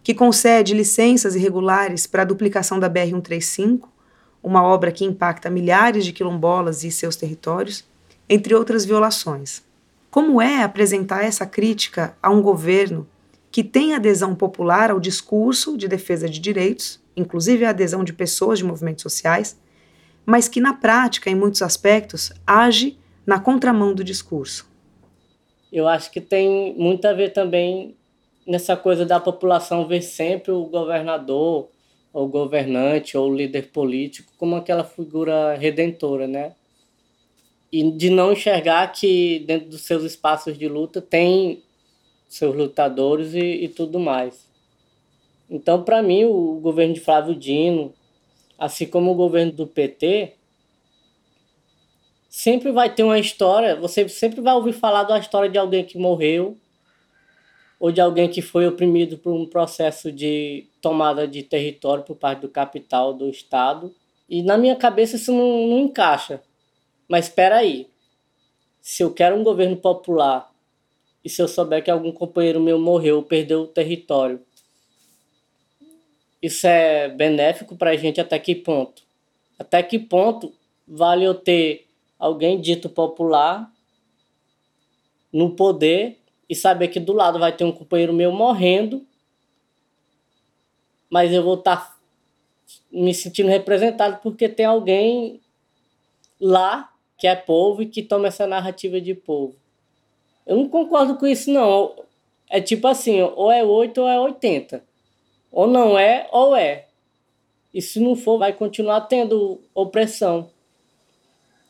que 0.04 0.14
concede 0.14 0.74
licenças 0.74 1.38
irregulares 1.38 2.06
para 2.06 2.24
a 2.24 2.26
duplicação 2.26 2.78
da 2.78 2.90
BR-135, 2.90 3.88
uma 4.44 4.62
obra 4.62 4.92
que 4.92 5.06
impacta 5.06 5.50
milhares 5.50 6.04
de 6.04 6.12
quilombolas 6.12 6.84
e 6.84 6.92
seus 6.92 7.16
territórios, 7.16 7.86
entre 8.28 8.54
outras 8.54 8.84
violações. 8.84 9.64
Como 10.12 10.42
é 10.42 10.64
apresentar 10.64 11.24
essa 11.24 11.46
crítica 11.46 12.14
a 12.22 12.30
um 12.30 12.42
governo 12.42 13.08
que 13.50 13.64
tem 13.64 13.96
adesão 13.96 14.36
popular 14.36 14.92
ao 14.92 15.00
discurso 15.00 15.78
de 15.78 15.88
defesa 15.88 16.28
de 16.28 16.42
direitos, 16.42 17.05
inclusive 17.16 17.66
a 17.66 17.70
adesão 17.70 18.04
de 18.04 18.14
pessoas 18.14 18.60
de 18.60 18.66
movimentos 18.66 19.02
sociais, 19.02 19.60
mas 20.26 20.48
que 20.48 20.60
na 20.60 20.74
prática, 20.74 21.30
em 21.30 21.36
muitos 21.36 21.62
aspectos, 21.62 22.32
age 22.46 22.98
na 23.26 23.40
contramão 23.40 23.94
do 23.94 24.04
discurso? 24.04 24.68
Eu 25.72 25.88
acho 25.88 26.12
que 26.12 26.22
tem 26.22 26.74
muito 26.78 27.06
a 27.06 27.14
ver 27.14 27.34
também 27.34 27.96
nessa 28.46 28.78
coisa 28.78 29.06
da 29.06 29.20
população 29.20 29.88
ver 29.88 30.02
sempre 30.02 30.52
o 30.52 30.66
governador 30.66 31.70
ou 32.14 32.28
governante 32.28 33.18
ou 33.18 33.34
líder 33.34 33.72
político 33.72 34.32
como 34.38 34.56
aquela 34.56 34.84
figura 34.84 35.56
redentora, 35.56 36.28
né? 36.28 36.54
E 37.72 37.92
de 37.92 38.10
não 38.10 38.32
enxergar 38.32 38.88
que 38.92 39.40
dentro 39.40 39.70
dos 39.70 39.82
seus 39.82 40.04
espaços 40.04 40.58
de 40.58 40.68
luta 40.68 41.02
tem 41.02 41.62
seus 42.30 42.56
lutadores 42.56 43.34
e, 43.34 43.66
e 43.66 43.68
tudo 43.68 44.00
mais. 44.00 44.48
Então, 45.50 45.84
para 45.84 46.02
mim, 46.02 46.26
o 46.26 46.60
governo 46.60 46.94
de 46.94 47.00
Flávio 47.00 47.36
Dino, 47.36 47.94
assim 48.58 48.86
como 48.88 49.12
o 49.12 49.16
governo 49.16 49.52
do 49.52 49.68
PT, 49.68 50.34
sempre 52.30 52.72
vai 52.72 52.94
ter 52.94 53.04
uma 53.04 53.20
história, 53.20 53.76
você 53.76 54.10
sempre 54.10 54.42
vai 54.42 54.54
ouvir 54.54 54.74
falar 54.74 55.04
da 55.04 55.18
história 55.18 55.50
de 55.50 55.58
alguém 55.58 55.86
que 55.86 55.98
morreu 55.98 56.58
ou 57.80 57.92
de 57.92 58.02
alguém 58.02 58.30
que 58.30 58.42
foi 58.42 58.68
oprimido 58.68 59.18
por 59.18 59.34
um 59.34 59.46
processo 59.46 60.12
de 60.12 60.68
tomada 60.82 61.28
de 61.28 61.44
território 61.44 62.04
por 62.04 62.16
parte 62.16 62.42
do 62.42 62.50
capital 62.50 63.14
do 63.14 63.30
Estado. 63.30 63.94
E 64.28 64.42
na 64.42 64.58
minha 64.58 64.76
cabeça 64.76 65.16
isso 65.16 65.32
não, 65.32 65.68
não 65.68 65.80
encaixa. 65.80 66.42
Mas 67.08 67.26
espera 67.26 67.58
aí. 67.58 67.88
Se 68.82 69.04
eu 69.04 69.14
quero 69.14 69.36
um 69.36 69.44
governo 69.44 69.78
popular 69.78 70.52
e 71.24 71.30
se 71.30 71.42
eu 71.42 71.48
souber 71.48 71.84
que 71.84 71.92
algum 71.92 72.12
companheiro 72.12 72.60
meu 72.60 72.80
morreu 72.80 73.18
ou 73.18 73.24
perdeu 73.24 73.62
o 73.62 73.68
território, 73.68 74.42
isso 76.46 76.68
é 76.68 77.10
benéfico 77.10 77.76
para 77.76 77.92
a 77.92 77.96
gente 77.96 78.22
até 78.22 78.38
que 78.38 78.54
ponto? 78.54 79.02
Até 79.58 79.82
que 79.82 79.98
ponto 79.98 80.54
vale 80.88 81.24
eu 81.24 81.34
ter 81.34 81.88
alguém 82.20 82.62
dito 82.62 82.88
popular 82.88 83.72
no 85.34 85.56
poder 85.56 86.20
e 86.48 86.54
saber 86.56 86.90
que 86.90 87.00
do 87.00 87.14
lado 87.14 87.40
vai 87.40 87.52
ter 87.52 87.64
um 87.64 87.72
companheiro 87.72 88.14
meu 88.14 88.32
morrendo, 88.32 89.04
mas 91.10 91.34
eu 91.34 91.42
vou 91.42 91.56
estar 91.56 91.78
tá 91.78 91.98
me 92.92 93.14
sentindo 93.14 93.50
representado 93.50 94.20
porque 94.22 94.48
tem 94.48 94.68
alguém 94.68 95.42
lá 96.40 96.94
que 97.18 97.26
é 97.26 97.36
povo 97.36 97.82
e 97.82 97.88
que 97.88 98.04
toma 98.04 98.28
essa 98.28 98.46
narrativa 98.46 99.02
de 99.02 99.16
povo. 99.16 99.56
Eu 100.46 100.58
não 100.58 100.70
concordo 100.70 101.16
com 101.16 101.26
isso, 101.26 101.52
não. 101.52 101.96
É 102.48 102.62
tipo 102.62 102.88
assim, 102.88 103.20
ou 103.22 103.52
é 103.52 103.64
8 103.64 104.00
ou 104.00 104.08
é 104.08 104.20
80. 104.20 104.84
Ou 105.56 105.68
não 105.68 105.98
é, 105.98 106.28
ou 106.34 106.54
é. 106.54 106.88
E 107.74 107.82
se 107.82 107.98
não 108.02 108.14
for, 108.14 108.38
vai 108.38 108.52
continuar 108.52 109.00
tendo 109.02 109.62
opressão. 109.74 110.52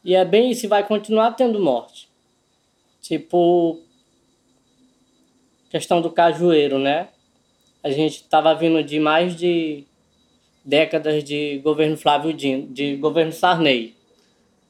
E 0.04 0.16
é 0.16 0.26
bem 0.26 0.50
isso, 0.50 0.68
vai 0.68 0.84
continuar 0.84 1.34
tendo 1.34 1.60
morte. 1.60 2.10
Tipo, 3.00 3.80
questão 5.70 6.02
do 6.02 6.10
cajueiro, 6.10 6.80
né? 6.80 7.10
A 7.84 7.92
gente 7.92 8.22
estava 8.22 8.56
vindo 8.56 8.84
de 8.84 9.00
mais 9.00 9.36
de 9.36 9.84
décadas 10.64 11.24
de 11.24 11.60
governo 11.60 11.96
Flávio 11.96 12.34
Dino, 12.34 12.66
de 12.74 12.96
governo 12.96 13.32
Sarney. 13.32 13.96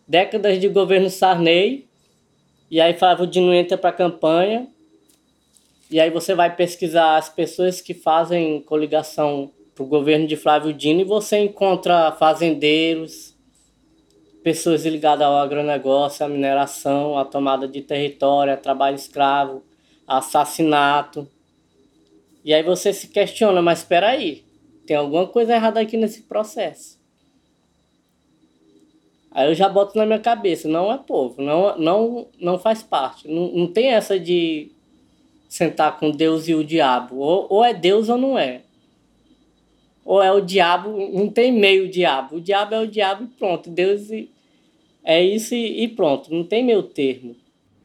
Décadas 0.05 0.59
de 0.59 0.67
governo 0.67 1.09
Sarney, 1.09 1.87
e 2.69 2.81
aí 2.81 2.93
Flávio 2.93 3.25
Dino 3.25 3.53
entra 3.53 3.77
para 3.77 3.91
a 3.91 3.93
campanha, 3.93 4.67
e 5.89 5.99
aí 5.99 6.09
você 6.09 6.33
vai 6.33 6.55
pesquisar 6.55 7.17
as 7.17 7.29
pessoas 7.29 7.79
que 7.79 7.93
fazem 7.93 8.61
coligação 8.61 9.51
para 9.75 9.83
o 9.83 9.87
governo 9.87 10.25
de 10.25 10.35
Flávio 10.35 10.73
Dino 10.73 11.01
e 11.01 11.03
você 11.03 11.37
encontra 11.37 12.11
fazendeiros, 12.13 13.35
pessoas 14.41 14.85
ligadas 14.85 15.27
ao 15.27 15.37
agronegócio, 15.37 16.25
à 16.25 16.29
mineração, 16.29 17.17
à 17.17 17.25
tomada 17.25 17.67
de 17.67 17.81
território, 17.81 18.53
a 18.53 18.57
trabalho 18.57 18.95
escravo, 18.95 19.63
assassinato. 20.07 21.27
E 22.43 22.53
aí 22.53 22.63
você 22.63 22.93
se 22.93 23.07
questiona, 23.07 23.61
mas 23.61 23.79
espera 23.79 24.09
aí, 24.09 24.43
tem 24.87 24.95
alguma 24.95 25.27
coisa 25.27 25.53
errada 25.53 25.79
aqui 25.79 25.97
nesse 25.97 26.23
processo. 26.23 26.99
Aí 29.31 29.49
eu 29.49 29.53
já 29.53 29.67
boto 29.67 29.97
na 29.97 30.05
minha 30.05 30.19
cabeça, 30.19 30.67
não 30.67 30.91
é 30.91 30.97
povo, 30.97 31.41
não, 31.41 31.77
não, 31.77 32.27
não 32.39 32.57
faz 32.57 32.81
parte. 32.81 33.27
Não, 33.27 33.51
não 33.51 33.67
tem 33.67 33.87
essa 33.87 34.17
de 34.19 34.74
sentar 35.47 35.97
com 35.97 36.11
Deus 36.11 36.47
e 36.47 36.55
o 36.55 36.63
diabo. 36.63 37.17
Ou, 37.17 37.47
ou 37.49 37.63
é 37.63 37.73
Deus 37.73 38.09
ou 38.09 38.17
não 38.17 38.37
é. 38.37 38.61
Ou 40.03 40.21
é 40.21 40.31
o 40.31 40.41
diabo, 40.41 41.09
não 41.11 41.29
tem 41.29 41.51
meio 41.51 41.89
diabo. 41.89 42.37
O 42.37 42.41
diabo 42.41 42.75
é 42.75 42.81
o 42.81 42.87
diabo 42.87 43.23
e 43.23 43.27
pronto. 43.27 43.69
Deus 43.69 44.09
é 45.03 45.23
isso 45.23 45.55
e 45.55 45.87
pronto. 45.87 46.33
Não 46.33 46.43
tem 46.43 46.63
meio 46.63 46.83
termo. 46.83 47.35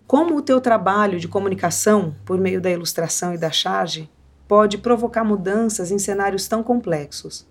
Como 0.07 0.37
o 0.37 0.43
teu 0.43 0.61
trabalho 0.61 1.21
de 1.21 1.29
comunicação, 1.29 2.15
por 2.27 2.37
meio 2.37 2.61
da 2.61 2.71
ilustração 2.71 3.33
e 3.33 3.39
da 3.39 3.51
charge, 3.51 4.09
pode 4.49 4.79
provocar 4.79 5.23
mudanças 5.23 5.93
em 5.93 5.99
cenários 6.01 6.49
tão 6.49 6.63
complexos? 6.63 7.47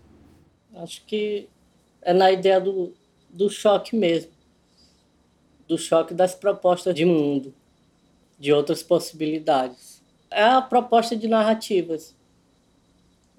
Acho 0.76 1.06
que 1.06 1.48
é 2.02 2.14
na 2.14 2.30
ideia 2.30 2.60
do, 2.60 2.94
do 3.30 3.50
choque 3.50 3.96
mesmo. 3.96 4.32
Do 5.68 5.78
choque 5.78 6.14
das 6.14 6.36
propostas 6.36 6.94
de 6.94 7.06
mundo, 7.06 7.54
de 8.38 8.52
outras 8.52 8.84
possibilidades. 8.84 9.99
É 10.32 10.44
a 10.44 10.62
proposta 10.62 11.16
de 11.16 11.28
narrativas, 11.28 12.16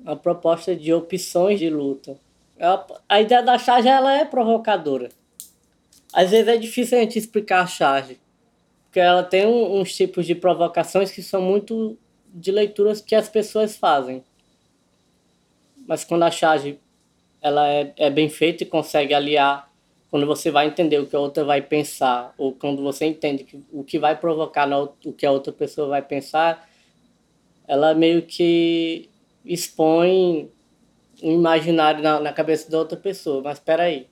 a 0.04 0.16
proposta 0.16 0.74
de 0.74 0.92
opções 0.92 1.58
de 1.58 1.70
luta. 1.70 2.18
A, 2.60 2.86
a 3.08 3.20
ideia 3.20 3.42
da 3.42 3.58
charge 3.58 3.88
ela 3.88 4.12
é 4.12 4.24
provocadora. 4.24 5.10
Às 6.12 6.30
vezes 6.30 6.48
é 6.48 6.56
difícil 6.56 6.98
a 6.98 7.00
gente 7.02 7.18
explicar 7.18 7.62
a 7.62 7.66
charge 7.66 8.18
porque 8.90 8.98
ela 8.98 9.22
tem 9.22 9.46
uns 9.46 9.94
tipos 9.94 10.26
de 10.26 10.34
provocações 10.34 11.12
que 11.12 11.22
são 11.22 11.40
muito 11.40 11.96
de 12.26 12.50
leituras 12.50 13.00
que 13.00 13.14
as 13.14 13.28
pessoas 13.28 13.76
fazem. 13.76 14.24
Mas 15.86 16.02
quando 16.02 16.24
a 16.24 16.30
charge 16.30 16.76
ela 17.40 17.68
é, 17.68 17.92
é 17.96 18.10
bem 18.10 18.28
feita 18.28 18.64
e 18.64 18.66
consegue 18.66 19.14
aliar, 19.14 19.70
quando 20.10 20.26
você 20.26 20.50
vai 20.50 20.66
entender 20.66 20.98
o 20.98 21.06
que 21.06 21.14
a 21.14 21.20
outra 21.20 21.44
vai 21.44 21.62
pensar, 21.62 22.34
ou 22.36 22.52
quando 22.52 22.82
você 22.82 23.04
entende 23.04 23.44
que, 23.44 23.62
o 23.72 23.84
que 23.84 23.96
vai 23.96 24.16
provocar 24.16 24.68
o 24.68 25.12
que 25.12 25.24
a 25.24 25.30
outra 25.30 25.52
pessoa 25.52 25.86
vai 25.86 26.02
pensar, 26.02 26.68
ela 27.70 27.94
meio 27.94 28.22
que 28.22 29.08
expõe 29.44 30.50
um 31.22 31.32
imaginário 31.34 32.02
na, 32.02 32.18
na 32.18 32.32
cabeça 32.32 32.68
da 32.68 32.76
outra 32.76 32.98
pessoa. 32.98 33.40
Mas 33.44 33.58
espera 33.58 33.84
aí. 33.84 34.08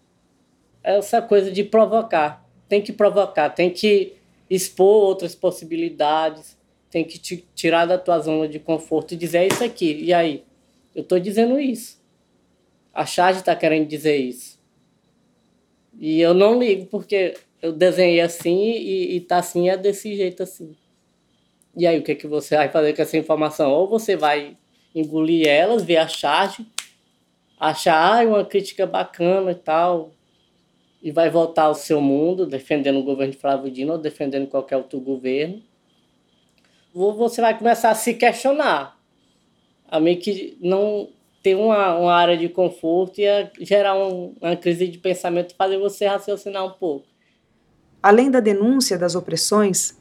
Essa 0.80 1.20
coisa 1.20 1.50
de 1.50 1.64
provocar. 1.64 2.48
Tem 2.68 2.80
que 2.80 2.92
provocar, 2.92 3.50
tem 3.50 3.68
que 3.68 4.14
expor 4.48 5.06
outras 5.06 5.34
possibilidades, 5.34 6.56
tem 6.88 7.02
que 7.02 7.18
te 7.18 7.44
tirar 7.52 7.84
da 7.84 7.98
tua 7.98 8.20
zona 8.20 8.46
de 8.46 8.60
conforto 8.60 9.14
e 9.14 9.16
dizer 9.16 9.48
isso 9.50 9.64
aqui. 9.64 10.04
E 10.04 10.14
aí? 10.14 10.44
Eu 10.94 11.02
estou 11.02 11.18
dizendo 11.18 11.58
isso. 11.58 12.00
A 12.94 13.04
charge 13.04 13.40
está 13.40 13.56
querendo 13.56 13.88
dizer 13.88 14.18
isso. 14.18 14.56
E 15.98 16.20
eu 16.20 16.32
não 16.32 16.60
ligo 16.60 16.86
porque 16.86 17.34
eu 17.60 17.72
desenhei 17.72 18.20
assim 18.20 18.56
e, 18.56 19.16
e 19.16 19.20
tá 19.20 19.38
assim, 19.38 19.68
é 19.68 19.76
desse 19.76 20.14
jeito 20.14 20.44
assim. 20.44 20.76
E 21.78 21.86
aí, 21.86 21.96
o 21.96 22.02
que, 22.02 22.10
é 22.10 22.14
que 22.16 22.26
você 22.26 22.56
vai 22.56 22.68
fazer 22.68 22.92
com 22.92 23.02
essa 23.02 23.16
informação? 23.16 23.70
Ou 23.70 23.88
você 23.88 24.16
vai 24.16 24.56
engolir 24.92 25.46
elas, 25.46 25.84
ver 25.84 25.98
a 25.98 26.08
charge, 26.08 26.66
achar 27.58 28.20
ah, 28.20 28.26
uma 28.26 28.44
crítica 28.44 28.84
bacana 28.84 29.52
e 29.52 29.54
tal, 29.54 30.10
e 31.00 31.12
vai 31.12 31.30
voltar 31.30 31.64
ao 31.64 31.76
seu 31.76 32.00
mundo, 32.00 32.46
defendendo 32.46 32.98
o 32.98 33.04
governo 33.04 33.32
de 33.32 33.38
Flávio 33.38 33.70
Dino 33.70 33.92
ou 33.92 33.98
defendendo 33.98 34.48
qualquer 34.48 34.76
outro 34.76 34.98
governo, 34.98 35.62
você 36.92 37.40
vai 37.40 37.56
começar 37.56 37.90
a 37.90 37.94
se 37.94 38.14
questionar. 38.14 38.98
A 39.88 40.00
meio 40.00 40.18
que 40.18 40.58
não 40.60 41.08
ter 41.44 41.54
uma, 41.54 41.96
uma 41.96 42.12
área 42.12 42.36
de 42.36 42.48
conforto 42.48 43.20
e 43.20 43.50
gerar 43.60 43.94
um, 43.94 44.34
uma 44.40 44.56
crise 44.56 44.88
de 44.88 44.98
pensamento, 44.98 45.54
fazer 45.54 45.78
você 45.78 46.06
raciocinar 46.06 46.66
um 46.66 46.72
pouco. 46.72 47.06
Além 48.02 48.30
da 48.30 48.40
denúncia 48.40 48.98
das 48.98 49.14
opressões, 49.14 49.97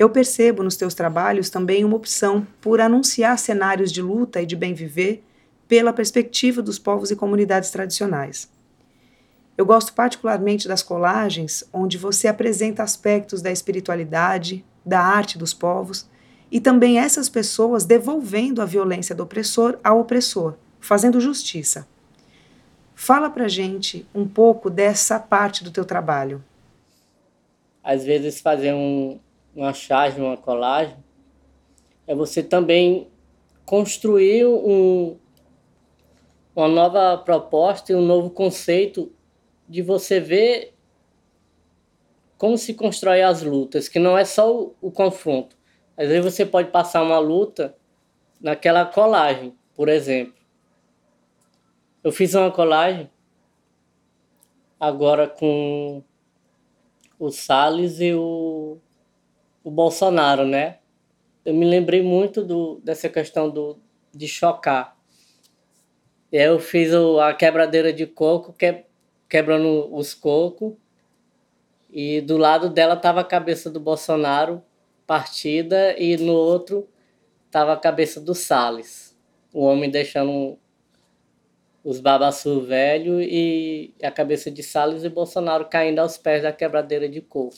eu 0.00 0.08
percebo 0.08 0.62
nos 0.62 0.76
teus 0.76 0.94
trabalhos 0.94 1.50
também 1.50 1.84
uma 1.84 1.94
opção 1.94 2.46
por 2.58 2.80
anunciar 2.80 3.38
cenários 3.38 3.92
de 3.92 4.00
luta 4.00 4.40
e 4.40 4.46
de 4.46 4.56
bem 4.56 4.72
viver 4.72 5.22
pela 5.68 5.92
perspectiva 5.92 6.62
dos 6.62 6.78
povos 6.78 7.10
e 7.10 7.16
comunidades 7.16 7.70
tradicionais. 7.70 8.48
Eu 9.58 9.66
gosto 9.66 9.92
particularmente 9.92 10.66
das 10.66 10.82
colagens, 10.82 11.62
onde 11.70 11.98
você 11.98 12.28
apresenta 12.28 12.82
aspectos 12.82 13.42
da 13.42 13.52
espiritualidade, 13.52 14.64
da 14.86 15.02
arte 15.02 15.36
dos 15.36 15.52
povos 15.52 16.08
e 16.50 16.62
também 16.62 16.98
essas 16.98 17.28
pessoas 17.28 17.84
devolvendo 17.84 18.62
a 18.62 18.64
violência 18.64 19.14
do 19.14 19.24
opressor 19.24 19.78
ao 19.84 20.00
opressor, 20.00 20.54
fazendo 20.80 21.20
justiça. 21.20 21.86
Fala 22.94 23.28
pra 23.28 23.48
gente 23.48 24.08
um 24.14 24.26
pouco 24.26 24.70
dessa 24.70 25.20
parte 25.20 25.62
do 25.62 25.70
teu 25.70 25.84
trabalho. 25.84 26.42
Às 27.84 28.02
vezes 28.02 28.40
fazer 28.40 28.72
um, 28.72 29.20
uma 29.54 29.72
charge, 29.72 30.20
uma 30.20 30.36
colagem, 30.36 30.96
é 32.06 32.14
você 32.14 32.42
também 32.42 33.08
construir 33.64 34.46
um, 34.46 35.16
uma 36.54 36.68
nova 36.68 37.18
proposta 37.18 37.92
e 37.92 37.94
um 37.94 38.02
novo 38.02 38.30
conceito 38.30 39.12
de 39.68 39.82
você 39.82 40.18
ver 40.18 40.74
como 42.36 42.56
se 42.56 42.74
constrói 42.74 43.22
as 43.22 43.42
lutas, 43.42 43.88
que 43.88 43.98
não 43.98 44.16
é 44.16 44.24
só 44.24 44.52
o, 44.52 44.74
o 44.80 44.90
confronto. 44.90 45.56
Às 45.96 46.08
vezes 46.08 46.34
você 46.34 46.46
pode 46.46 46.70
passar 46.70 47.02
uma 47.02 47.18
luta 47.18 47.76
naquela 48.40 48.86
colagem, 48.86 49.54
por 49.74 49.88
exemplo. 49.88 50.34
Eu 52.02 52.10
fiz 52.10 52.34
uma 52.34 52.50
colagem 52.50 53.10
agora 54.80 55.28
com 55.28 56.02
o 57.18 57.30
Salles 57.30 58.00
e 58.00 58.14
o, 58.14 58.78
o 59.62 59.70
Bolsonaro, 59.70 60.46
né? 60.46 60.78
Eu 61.44 61.54
me 61.54 61.64
lembrei 61.64 62.02
muito 62.02 62.44
do, 62.44 62.80
dessa 62.84 63.08
questão 63.08 63.48
do, 63.48 63.78
de 64.12 64.28
chocar. 64.28 64.96
E 66.32 66.38
aí 66.38 66.46
eu 66.46 66.58
fiz 66.58 66.92
o, 66.92 67.18
a 67.18 67.34
quebradeira 67.34 67.92
de 67.92 68.06
coco, 68.06 68.52
que, 68.52 68.84
quebrando 69.28 69.92
os 69.94 70.14
cocos, 70.14 70.74
e 71.92 72.20
do 72.20 72.36
lado 72.36 72.70
dela 72.70 72.96
tava 72.96 73.20
a 73.20 73.24
cabeça 73.24 73.68
do 73.68 73.80
Bolsonaro 73.80 74.62
partida 75.06 75.98
e 75.98 76.16
no 76.16 76.34
outro 76.34 76.88
tava 77.50 77.72
a 77.72 77.76
cabeça 77.76 78.20
do 78.20 78.32
Salles. 78.32 79.16
O 79.52 79.64
homem 79.64 79.90
deixando 79.90 80.56
os 81.82 81.98
babaçu 81.98 82.60
velho 82.60 83.20
e 83.20 83.92
a 84.00 84.10
cabeça 84.12 84.52
de 84.52 84.62
Salles 84.62 85.02
e 85.02 85.08
Bolsonaro 85.08 85.64
caindo 85.68 85.98
aos 85.98 86.16
pés 86.16 86.44
da 86.44 86.52
quebradeira 86.52 87.08
de 87.08 87.20
coco. 87.20 87.56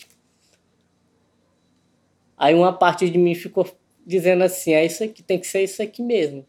Aí 2.42 2.56
uma 2.56 2.72
parte 2.72 3.08
de 3.08 3.16
mim 3.16 3.36
ficou 3.36 3.64
dizendo 4.04 4.42
assim, 4.42 4.72
é 4.72 4.84
isso 4.84 5.04
aqui, 5.04 5.22
tem 5.22 5.38
que 5.38 5.46
ser 5.46 5.62
isso 5.62 5.80
aqui 5.80 6.02
mesmo. 6.02 6.44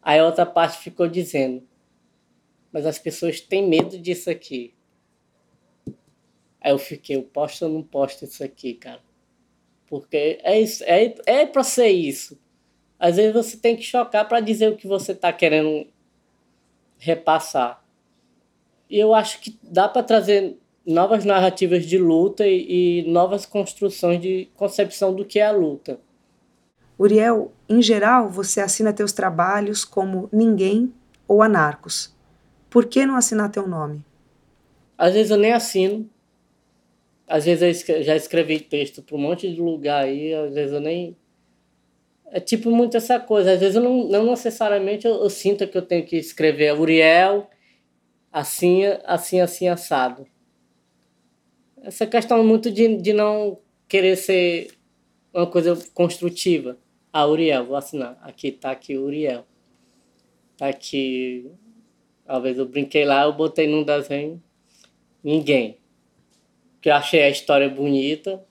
Aí 0.00 0.22
outra 0.22 0.46
parte 0.46 0.78
ficou 0.78 1.08
dizendo, 1.08 1.66
mas 2.70 2.86
as 2.86 2.96
pessoas 2.96 3.40
têm 3.40 3.68
medo 3.68 3.98
disso 3.98 4.30
aqui. 4.30 4.72
Aí 6.60 6.70
eu 6.70 6.78
fiquei, 6.78 7.16
eu 7.16 7.24
posto 7.24 7.64
ou 7.64 7.72
não 7.72 7.82
posto 7.82 8.24
isso 8.24 8.44
aqui, 8.44 8.74
cara? 8.74 9.02
Porque 9.88 10.38
é 10.44 10.60
isso, 10.60 10.84
é, 10.84 11.12
é 11.26 11.44
para 11.44 11.64
ser 11.64 11.88
isso. 11.88 12.38
Às 13.00 13.16
vezes 13.16 13.32
você 13.32 13.56
tem 13.56 13.74
que 13.74 13.82
chocar 13.82 14.28
para 14.28 14.38
dizer 14.38 14.68
o 14.68 14.76
que 14.76 14.86
você 14.86 15.10
está 15.10 15.32
querendo 15.32 15.88
repassar. 16.98 17.84
E 18.88 18.96
eu 18.96 19.12
acho 19.12 19.40
que 19.40 19.58
dá 19.60 19.88
para 19.88 20.04
trazer 20.04 20.56
novas 20.86 21.24
narrativas 21.24 21.86
de 21.86 21.98
luta 21.98 22.46
e, 22.46 23.00
e 23.00 23.10
novas 23.10 23.46
construções 23.46 24.20
de 24.20 24.48
concepção 24.54 25.14
do 25.14 25.24
que 25.24 25.38
é 25.38 25.46
a 25.46 25.52
luta. 25.52 25.98
Uriel, 26.98 27.52
em 27.68 27.80
geral, 27.80 28.28
você 28.28 28.60
assina 28.60 28.92
teus 28.92 29.12
trabalhos 29.12 29.84
como 29.84 30.28
Ninguém 30.32 30.92
ou 31.26 31.42
Anarcos. 31.42 32.14
Por 32.68 32.86
que 32.86 33.06
não 33.06 33.16
assinar 33.16 33.50
teu 33.50 33.66
nome? 33.66 34.02
Às 34.96 35.14
vezes 35.14 35.30
eu 35.30 35.36
nem 35.36 35.52
assino, 35.52 36.08
às 37.26 37.44
vezes 37.46 37.88
eu 37.88 38.02
já 38.02 38.14
escrevi 38.14 38.60
texto 38.60 39.02
para 39.02 39.16
um 39.16 39.20
monte 39.20 39.52
de 39.52 39.60
lugar 39.60 40.04
aí, 40.04 40.34
às 40.34 40.52
vezes 40.52 40.72
eu 40.72 40.80
nem. 40.80 41.16
É 42.26 42.40
tipo 42.40 42.70
muito 42.70 42.96
essa 42.96 43.18
coisa. 43.18 43.52
Às 43.52 43.60
vezes 43.60 43.76
eu 43.76 43.82
não, 43.82 44.06
não 44.08 44.26
necessariamente 44.26 45.06
eu, 45.06 45.14
eu 45.14 45.30
sinto 45.30 45.66
que 45.66 45.76
eu 45.76 45.82
tenho 45.82 46.04
que 46.04 46.16
escrever 46.16 46.78
Uriel 46.78 47.48
assim, 48.30 48.82
assim, 49.04 49.40
assim, 49.40 49.68
assado. 49.68 50.26
Essa 51.82 52.06
questão 52.06 52.44
muito 52.44 52.70
de, 52.70 52.96
de 52.96 53.12
não 53.12 53.58
querer 53.88 54.16
ser 54.16 54.72
uma 55.34 55.46
coisa 55.46 55.76
construtiva. 55.92 56.78
Ah, 57.12 57.26
Uriel, 57.26 57.66
vou 57.66 57.76
assinar. 57.76 58.18
Aqui 58.22 58.52
tá 58.52 58.70
aqui 58.70 58.96
Uriel. 58.96 59.44
Tá 60.56 60.68
aqui. 60.68 61.50
Talvez 62.24 62.56
eu 62.56 62.66
brinquei 62.66 63.04
lá, 63.04 63.24
eu 63.24 63.32
botei 63.32 63.66
num 63.66 63.82
desenho. 63.82 64.42
Ninguém 65.22 65.76
que 66.82 66.90
eu 66.90 66.94
achei 66.94 67.22
a 67.22 67.30
história 67.30 67.70
bonita. 67.70 68.44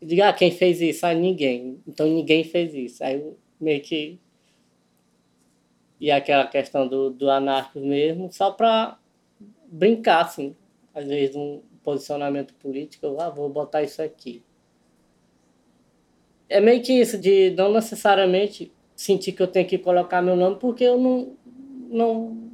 E 0.00 0.06
digo, 0.06 0.22
ah, 0.22 0.32
quem 0.32 0.50
fez 0.52 0.80
isso? 0.80 1.04
Ah, 1.04 1.12
ninguém. 1.12 1.82
Então 1.86 2.06
ninguém 2.06 2.44
fez 2.44 2.72
isso. 2.72 3.02
Aí 3.02 3.22
meio 3.60 3.82
que. 3.82 4.18
E 6.00 6.10
aquela 6.10 6.46
questão 6.46 6.86
do, 6.86 7.10
do 7.10 7.28
anarco 7.28 7.80
mesmo, 7.80 8.30
só 8.30 8.50
para 8.50 8.98
brincar, 9.66 10.24
assim. 10.24 10.54
Às 10.94 11.06
vezes 11.08 11.34
um 11.34 11.60
posicionamento 11.86 12.52
político, 12.54 13.06
eu 13.06 13.20
ah, 13.20 13.30
vou 13.30 13.48
botar 13.48 13.84
isso 13.84 14.02
aqui. 14.02 14.42
É 16.48 16.60
meio 16.60 16.82
que 16.82 16.92
isso, 16.92 17.16
de 17.16 17.50
não 17.50 17.72
necessariamente 17.72 18.72
sentir 18.96 19.30
que 19.30 19.42
eu 19.42 19.46
tenho 19.46 19.68
que 19.68 19.78
colocar 19.78 20.20
meu 20.20 20.34
nome, 20.34 20.56
porque 20.56 20.82
eu 20.82 20.98
não, 20.98 21.36
não, 21.88 22.50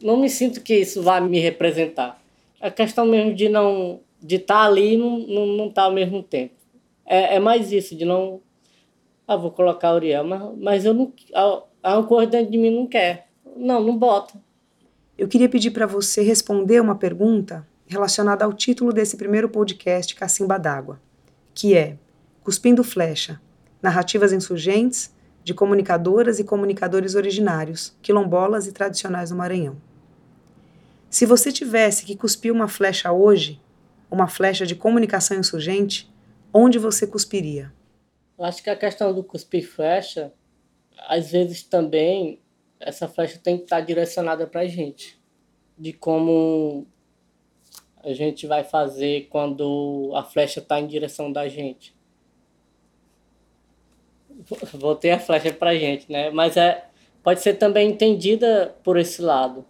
não 0.00 0.16
me 0.16 0.30
sinto 0.30 0.62
que 0.62 0.74
isso 0.74 1.02
vai 1.02 1.20
me 1.20 1.38
representar 1.38 2.18
a 2.60 2.70
questão 2.70 3.06
mesmo 3.06 3.34
de 3.34 3.48
não 3.48 4.00
de 4.20 4.36
estar 4.36 4.54
tá 4.54 4.64
ali 4.64 4.94
e 4.94 4.96
não, 4.96 5.18
não, 5.18 5.46
não 5.46 5.70
tá 5.70 5.82
ao 5.82 5.92
mesmo 5.92 6.22
tempo. 6.22 6.54
É, 7.06 7.36
é 7.36 7.38
mais 7.38 7.70
isso, 7.70 7.94
de 7.94 8.04
não. 8.04 8.40
Ah, 9.26 9.36
vou 9.36 9.50
colocar 9.50 9.94
Uriel, 9.94 10.24
mas, 10.24 10.42
mas 10.58 10.84
eu 10.84 10.92
não. 10.92 11.12
A, 11.32 11.62
a 11.98 12.02
coisa 12.02 12.30
dentro 12.30 12.50
de 12.50 12.58
mim 12.58 12.70
não 12.70 12.86
quer. 12.86 13.28
Não, 13.56 13.80
não 13.80 13.96
bota. 13.96 14.34
Eu 15.16 15.28
queria 15.28 15.48
pedir 15.48 15.70
para 15.70 15.86
você 15.86 16.22
responder 16.22 16.80
uma 16.80 16.96
pergunta 16.96 17.66
relacionada 17.88 18.44
ao 18.44 18.52
título 18.52 18.92
desse 18.92 19.16
primeiro 19.16 19.48
podcast 19.48 20.14
Cacimba 20.14 20.58
d'Água, 20.58 21.00
que 21.54 21.74
é 21.74 21.96
Cuspindo 22.44 22.84
Flecha 22.84 23.40
Narrativas 23.82 24.32
Insurgentes 24.32 25.14
de 25.42 25.54
Comunicadoras 25.54 26.38
e 26.38 26.44
Comunicadores 26.44 27.14
Originários, 27.14 27.96
Quilombolas 28.02 28.66
e 28.66 28.72
Tradicionais 28.72 29.30
do 29.30 29.36
Maranhão. 29.36 29.76
Se 31.08 31.24
você 31.24 31.50
tivesse 31.50 32.04
que 32.04 32.14
cuspir 32.14 32.52
uma 32.52 32.68
flecha 32.68 33.10
hoje, 33.10 33.60
uma 34.10 34.28
flecha 34.28 34.66
de 34.66 34.74
comunicação 34.74 35.38
insurgente, 35.38 36.12
onde 36.52 36.78
você 36.78 37.06
cuspiria? 37.06 37.72
Eu 38.38 38.44
acho 38.44 38.62
que 38.62 38.68
a 38.68 38.76
questão 38.76 39.14
do 39.14 39.24
cuspir 39.24 39.66
flecha, 39.66 40.32
às 41.08 41.30
vezes 41.30 41.62
também 41.62 42.42
essa 42.78 43.08
flecha 43.08 43.38
tem 43.42 43.56
que 43.56 43.64
estar 43.64 43.80
direcionada 43.80 44.46
para 44.46 44.60
a 44.60 44.66
gente, 44.66 45.18
de 45.78 45.92
como 45.92 46.86
a 48.08 48.14
gente 48.14 48.46
vai 48.46 48.64
fazer 48.64 49.28
quando 49.28 50.10
a 50.14 50.22
flecha 50.22 50.60
está 50.60 50.80
em 50.80 50.86
direção 50.86 51.30
da 51.30 51.46
gente. 51.46 51.94
Voltei 54.72 55.10
a 55.10 55.20
flecha 55.20 55.52
para 55.52 55.74
gente, 55.74 56.10
né? 56.10 56.30
Mas 56.30 56.56
é, 56.56 56.88
pode 57.22 57.40
ser 57.40 57.54
também 57.54 57.90
entendida 57.90 58.74
por 58.82 58.96
esse 58.96 59.20
lado. 59.20 59.62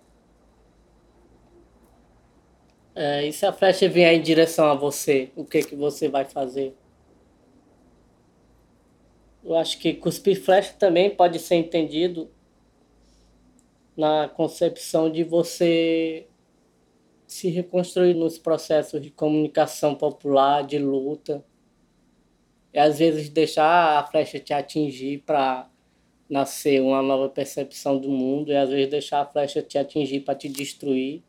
É, 2.94 3.26
e 3.26 3.32
se 3.32 3.44
a 3.44 3.52
flecha 3.52 3.88
vier 3.88 4.14
em 4.14 4.22
direção 4.22 4.66
a 4.66 4.74
você, 4.74 5.30
o 5.34 5.44
que, 5.44 5.62
que 5.62 5.74
você 5.74 6.08
vai 6.08 6.24
fazer? 6.24 6.76
Eu 9.42 9.56
acho 9.56 9.78
que 9.78 9.94
cuspir 9.94 10.40
flecha 10.40 10.74
também 10.78 11.10
pode 11.10 11.40
ser 11.40 11.56
entendido 11.56 12.30
na 13.96 14.28
concepção 14.28 15.10
de 15.10 15.24
você 15.24 16.27
se 17.28 17.50
reconstruir 17.50 18.14
nos 18.14 18.38
processos 18.38 19.00
de 19.02 19.10
comunicação 19.10 19.94
popular, 19.94 20.64
de 20.64 20.78
luta. 20.78 21.44
E 22.72 22.78
às 22.78 22.98
vezes 22.98 23.28
deixar 23.28 23.98
a 23.98 24.04
flecha 24.04 24.40
te 24.40 24.54
atingir 24.54 25.18
para 25.18 25.68
nascer 26.28 26.80
uma 26.80 27.02
nova 27.02 27.28
percepção 27.28 27.98
do 27.98 28.08
mundo 28.08 28.50
e 28.50 28.56
às 28.56 28.70
vezes 28.70 28.88
deixar 28.88 29.20
a 29.20 29.26
flecha 29.26 29.62
te 29.62 29.78
atingir 29.78 30.20
para 30.20 30.34
te 30.34 30.48
destruir 30.48 31.22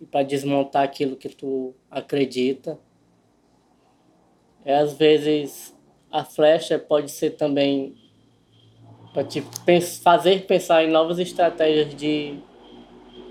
e 0.00 0.06
para 0.06 0.22
desmontar 0.22 0.82
aquilo 0.82 1.16
que 1.16 1.28
tu 1.28 1.74
acredita. 1.90 2.78
E 4.64 4.70
às 4.70 4.94
vezes 4.94 5.76
a 6.10 6.24
flecha 6.24 6.78
pode 6.78 7.10
ser 7.10 7.32
também 7.32 7.94
para 9.12 9.24
te 9.24 9.42
fazer 10.02 10.46
pensar 10.46 10.84
em 10.84 10.90
novas 10.90 11.18
estratégias 11.18 11.94
de, 11.94 12.38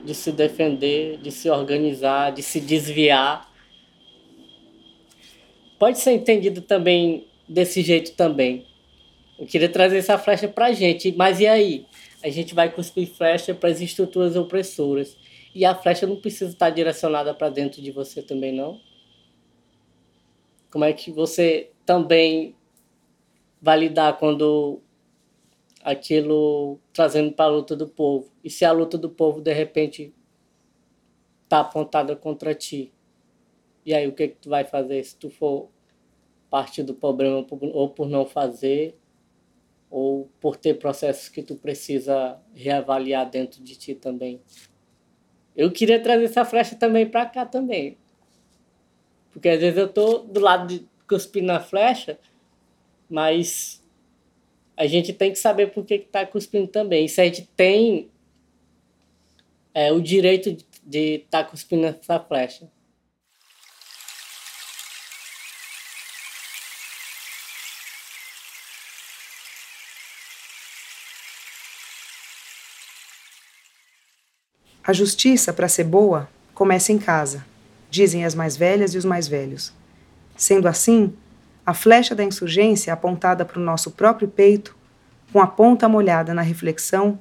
de 0.05 0.13
se 0.13 0.31
defender, 0.31 1.17
de 1.17 1.31
se 1.31 1.49
organizar, 1.49 2.31
de 2.31 2.43
se 2.43 2.61
desviar. 2.61 3.51
Pode 5.79 5.99
ser 5.99 6.13
entendido 6.13 6.61
também 6.61 7.27
desse 7.47 7.81
jeito 7.81 8.13
também. 8.13 8.65
Eu 9.37 9.45
queria 9.45 9.67
trazer 9.67 9.97
essa 9.97 10.17
flecha 10.17 10.47
para 10.47 10.67
a 10.67 10.71
gente, 10.71 11.11
mas 11.17 11.39
e 11.39 11.47
aí? 11.47 11.85
A 12.23 12.29
gente 12.29 12.55
vai 12.55 12.71
cuspir 12.71 13.07
flecha 13.07 13.53
para 13.53 13.69
as 13.69 13.81
estruturas 13.81 14.35
opressoras. 14.35 15.17
E 15.53 15.65
a 15.65 15.75
flecha 15.75 16.07
não 16.07 16.15
precisa 16.15 16.51
estar 16.51 16.69
direcionada 16.69 17.33
para 17.33 17.49
dentro 17.49 17.81
de 17.81 17.91
você 17.91 18.21
também, 18.21 18.53
não? 18.53 18.79
Como 20.71 20.83
é 20.85 20.93
que 20.93 21.11
você 21.11 21.71
também 21.85 22.55
vai 23.61 23.79
lidar 23.79 24.17
quando 24.17 24.81
aquilo 25.85 26.79
trazendo 26.91 27.31
para 27.31 27.45
a 27.45 27.49
luta 27.49 27.75
do 27.75 27.87
povo? 27.87 28.31
E 28.43 28.49
se 28.49 28.65
a 28.65 28.71
luta 28.71 28.97
do 28.97 29.09
povo, 29.09 29.39
de 29.39 29.53
repente, 29.53 30.11
está 31.43 31.59
apontada 31.59 32.15
contra 32.15 32.55
ti? 32.55 32.91
E 33.85 33.93
aí, 33.93 34.07
o 34.07 34.11
que, 34.11 34.29
que 34.29 34.37
tu 34.37 34.49
vai 34.49 34.65
fazer 34.65 35.03
se 35.03 35.15
tu 35.15 35.29
for 35.29 35.69
parte 36.49 36.81
do 36.81 36.95
problema 36.95 37.45
ou 37.73 37.89
por 37.89 38.09
não 38.09 38.25
fazer 38.25 38.97
ou 39.91 40.27
por 40.41 40.57
ter 40.57 40.73
processos 40.75 41.29
que 41.29 41.43
tu 41.43 41.55
precisa 41.55 42.39
reavaliar 42.55 43.29
dentro 43.29 43.63
de 43.63 43.75
ti 43.75 43.93
também. 43.93 44.41
Eu 45.55 45.71
queria 45.71 46.01
trazer 46.01 46.25
essa 46.25 46.43
flecha 46.43 46.75
também 46.75 47.07
para 47.07 47.27
cá 47.27 47.45
também. 47.45 47.97
Porque 49.31 49.49
às 49.49 49.59
vezes 49.59 49.77
eu 49.77 49.87
tô 49.87 50.19
do 50.19 50.39
lado 50.39 50.67
de 50.67 50.87
cuspir 51.07 51.43
na 51.43 51.59
flecha, 51.59 52.19
mas 53.07 53.84
a 54.77 54.88
gente 54.88 55.13
tem 55.13 55.31
que 55.31 55.39
saber 55.39 55.71
por 55.71 55.85
que 55.85 55.95
está 55.95 56.25
cuspindo 56.25 56.67
também. 56.67 57.05
E 57.05 57.09
se 57.09 57.21
a 57.21 57.25
gente 57.25 57.47
tem 57.55 58.09
é, 59.73 59.91
o 59.91 60.01
direito 60.01 60.55
de 60.83 61.15
estar 61.15 61.43
tá 61.43 61.49
cuspindo 61.49 61.85
essa 61.85 62.19
flecha. 62.19 62.69
A 74.88 74.93
justiça, 74.93 75.51
para 75.51 75.67
ser 75.67 75.83
boa, 75.83 76.29
começa 76.53 76.91
em 76.91 76.99
casa, 76.99 77.43
dizem 77.89 78.23
as 78.23 78.35
mais 78.35 78.55
velhas 78.55 78.93
e 78.93 78.99
os 78.99 79.05
mais 79.05 79.27
velhos. 79.27 79.73
Sendo 80.38 80.67
assim, 80.67 81.17
a 81.65 81.73
flecha 81.73 82.13
da 82.13 82.23
insurgência 82.23 82.93
apontada 82.93 83.43
para 83.43 83.60
o 83.60 83.63
nosso 83.63 83.91
próprio 83.91 84.28
peito, 84.28 84.75
com 85.34 85.39
a 85.39 85.47
ponta 85.47 85.89
molhada 85.89 86.34
na 86.34 86.41
reflexão, 86.41 87.19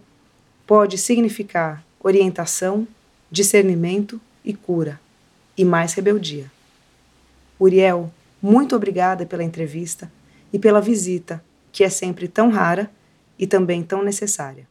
pode 0.67 0.99
significar 0.99 1.83
orientação, 1.99 2.87
discernimento 3.31 4.21
e 4.45 4.53
cura, 4.53 5.01
e 5.57 5.65
mais 5.65 5.95
rebeldia. 5.95 6.51
Uriel, 7.59 8.13
muito 8.43 8.77
obrigada 8.77 9.25
pela 9.25 9.43
entrevista 9.43 10.13
e 10.53 10.59
pela 10.59 10.81
visita, 10.81 11.43
que 11.73 11.83
é 11.83 11.89
sempre 11.89 12.29
tão 12.29 12.51
rara 12.51 12.91
e 13.39 13.47
também 13.47 13.83
tão 13.83 14.03
necessária. 14.03 14.69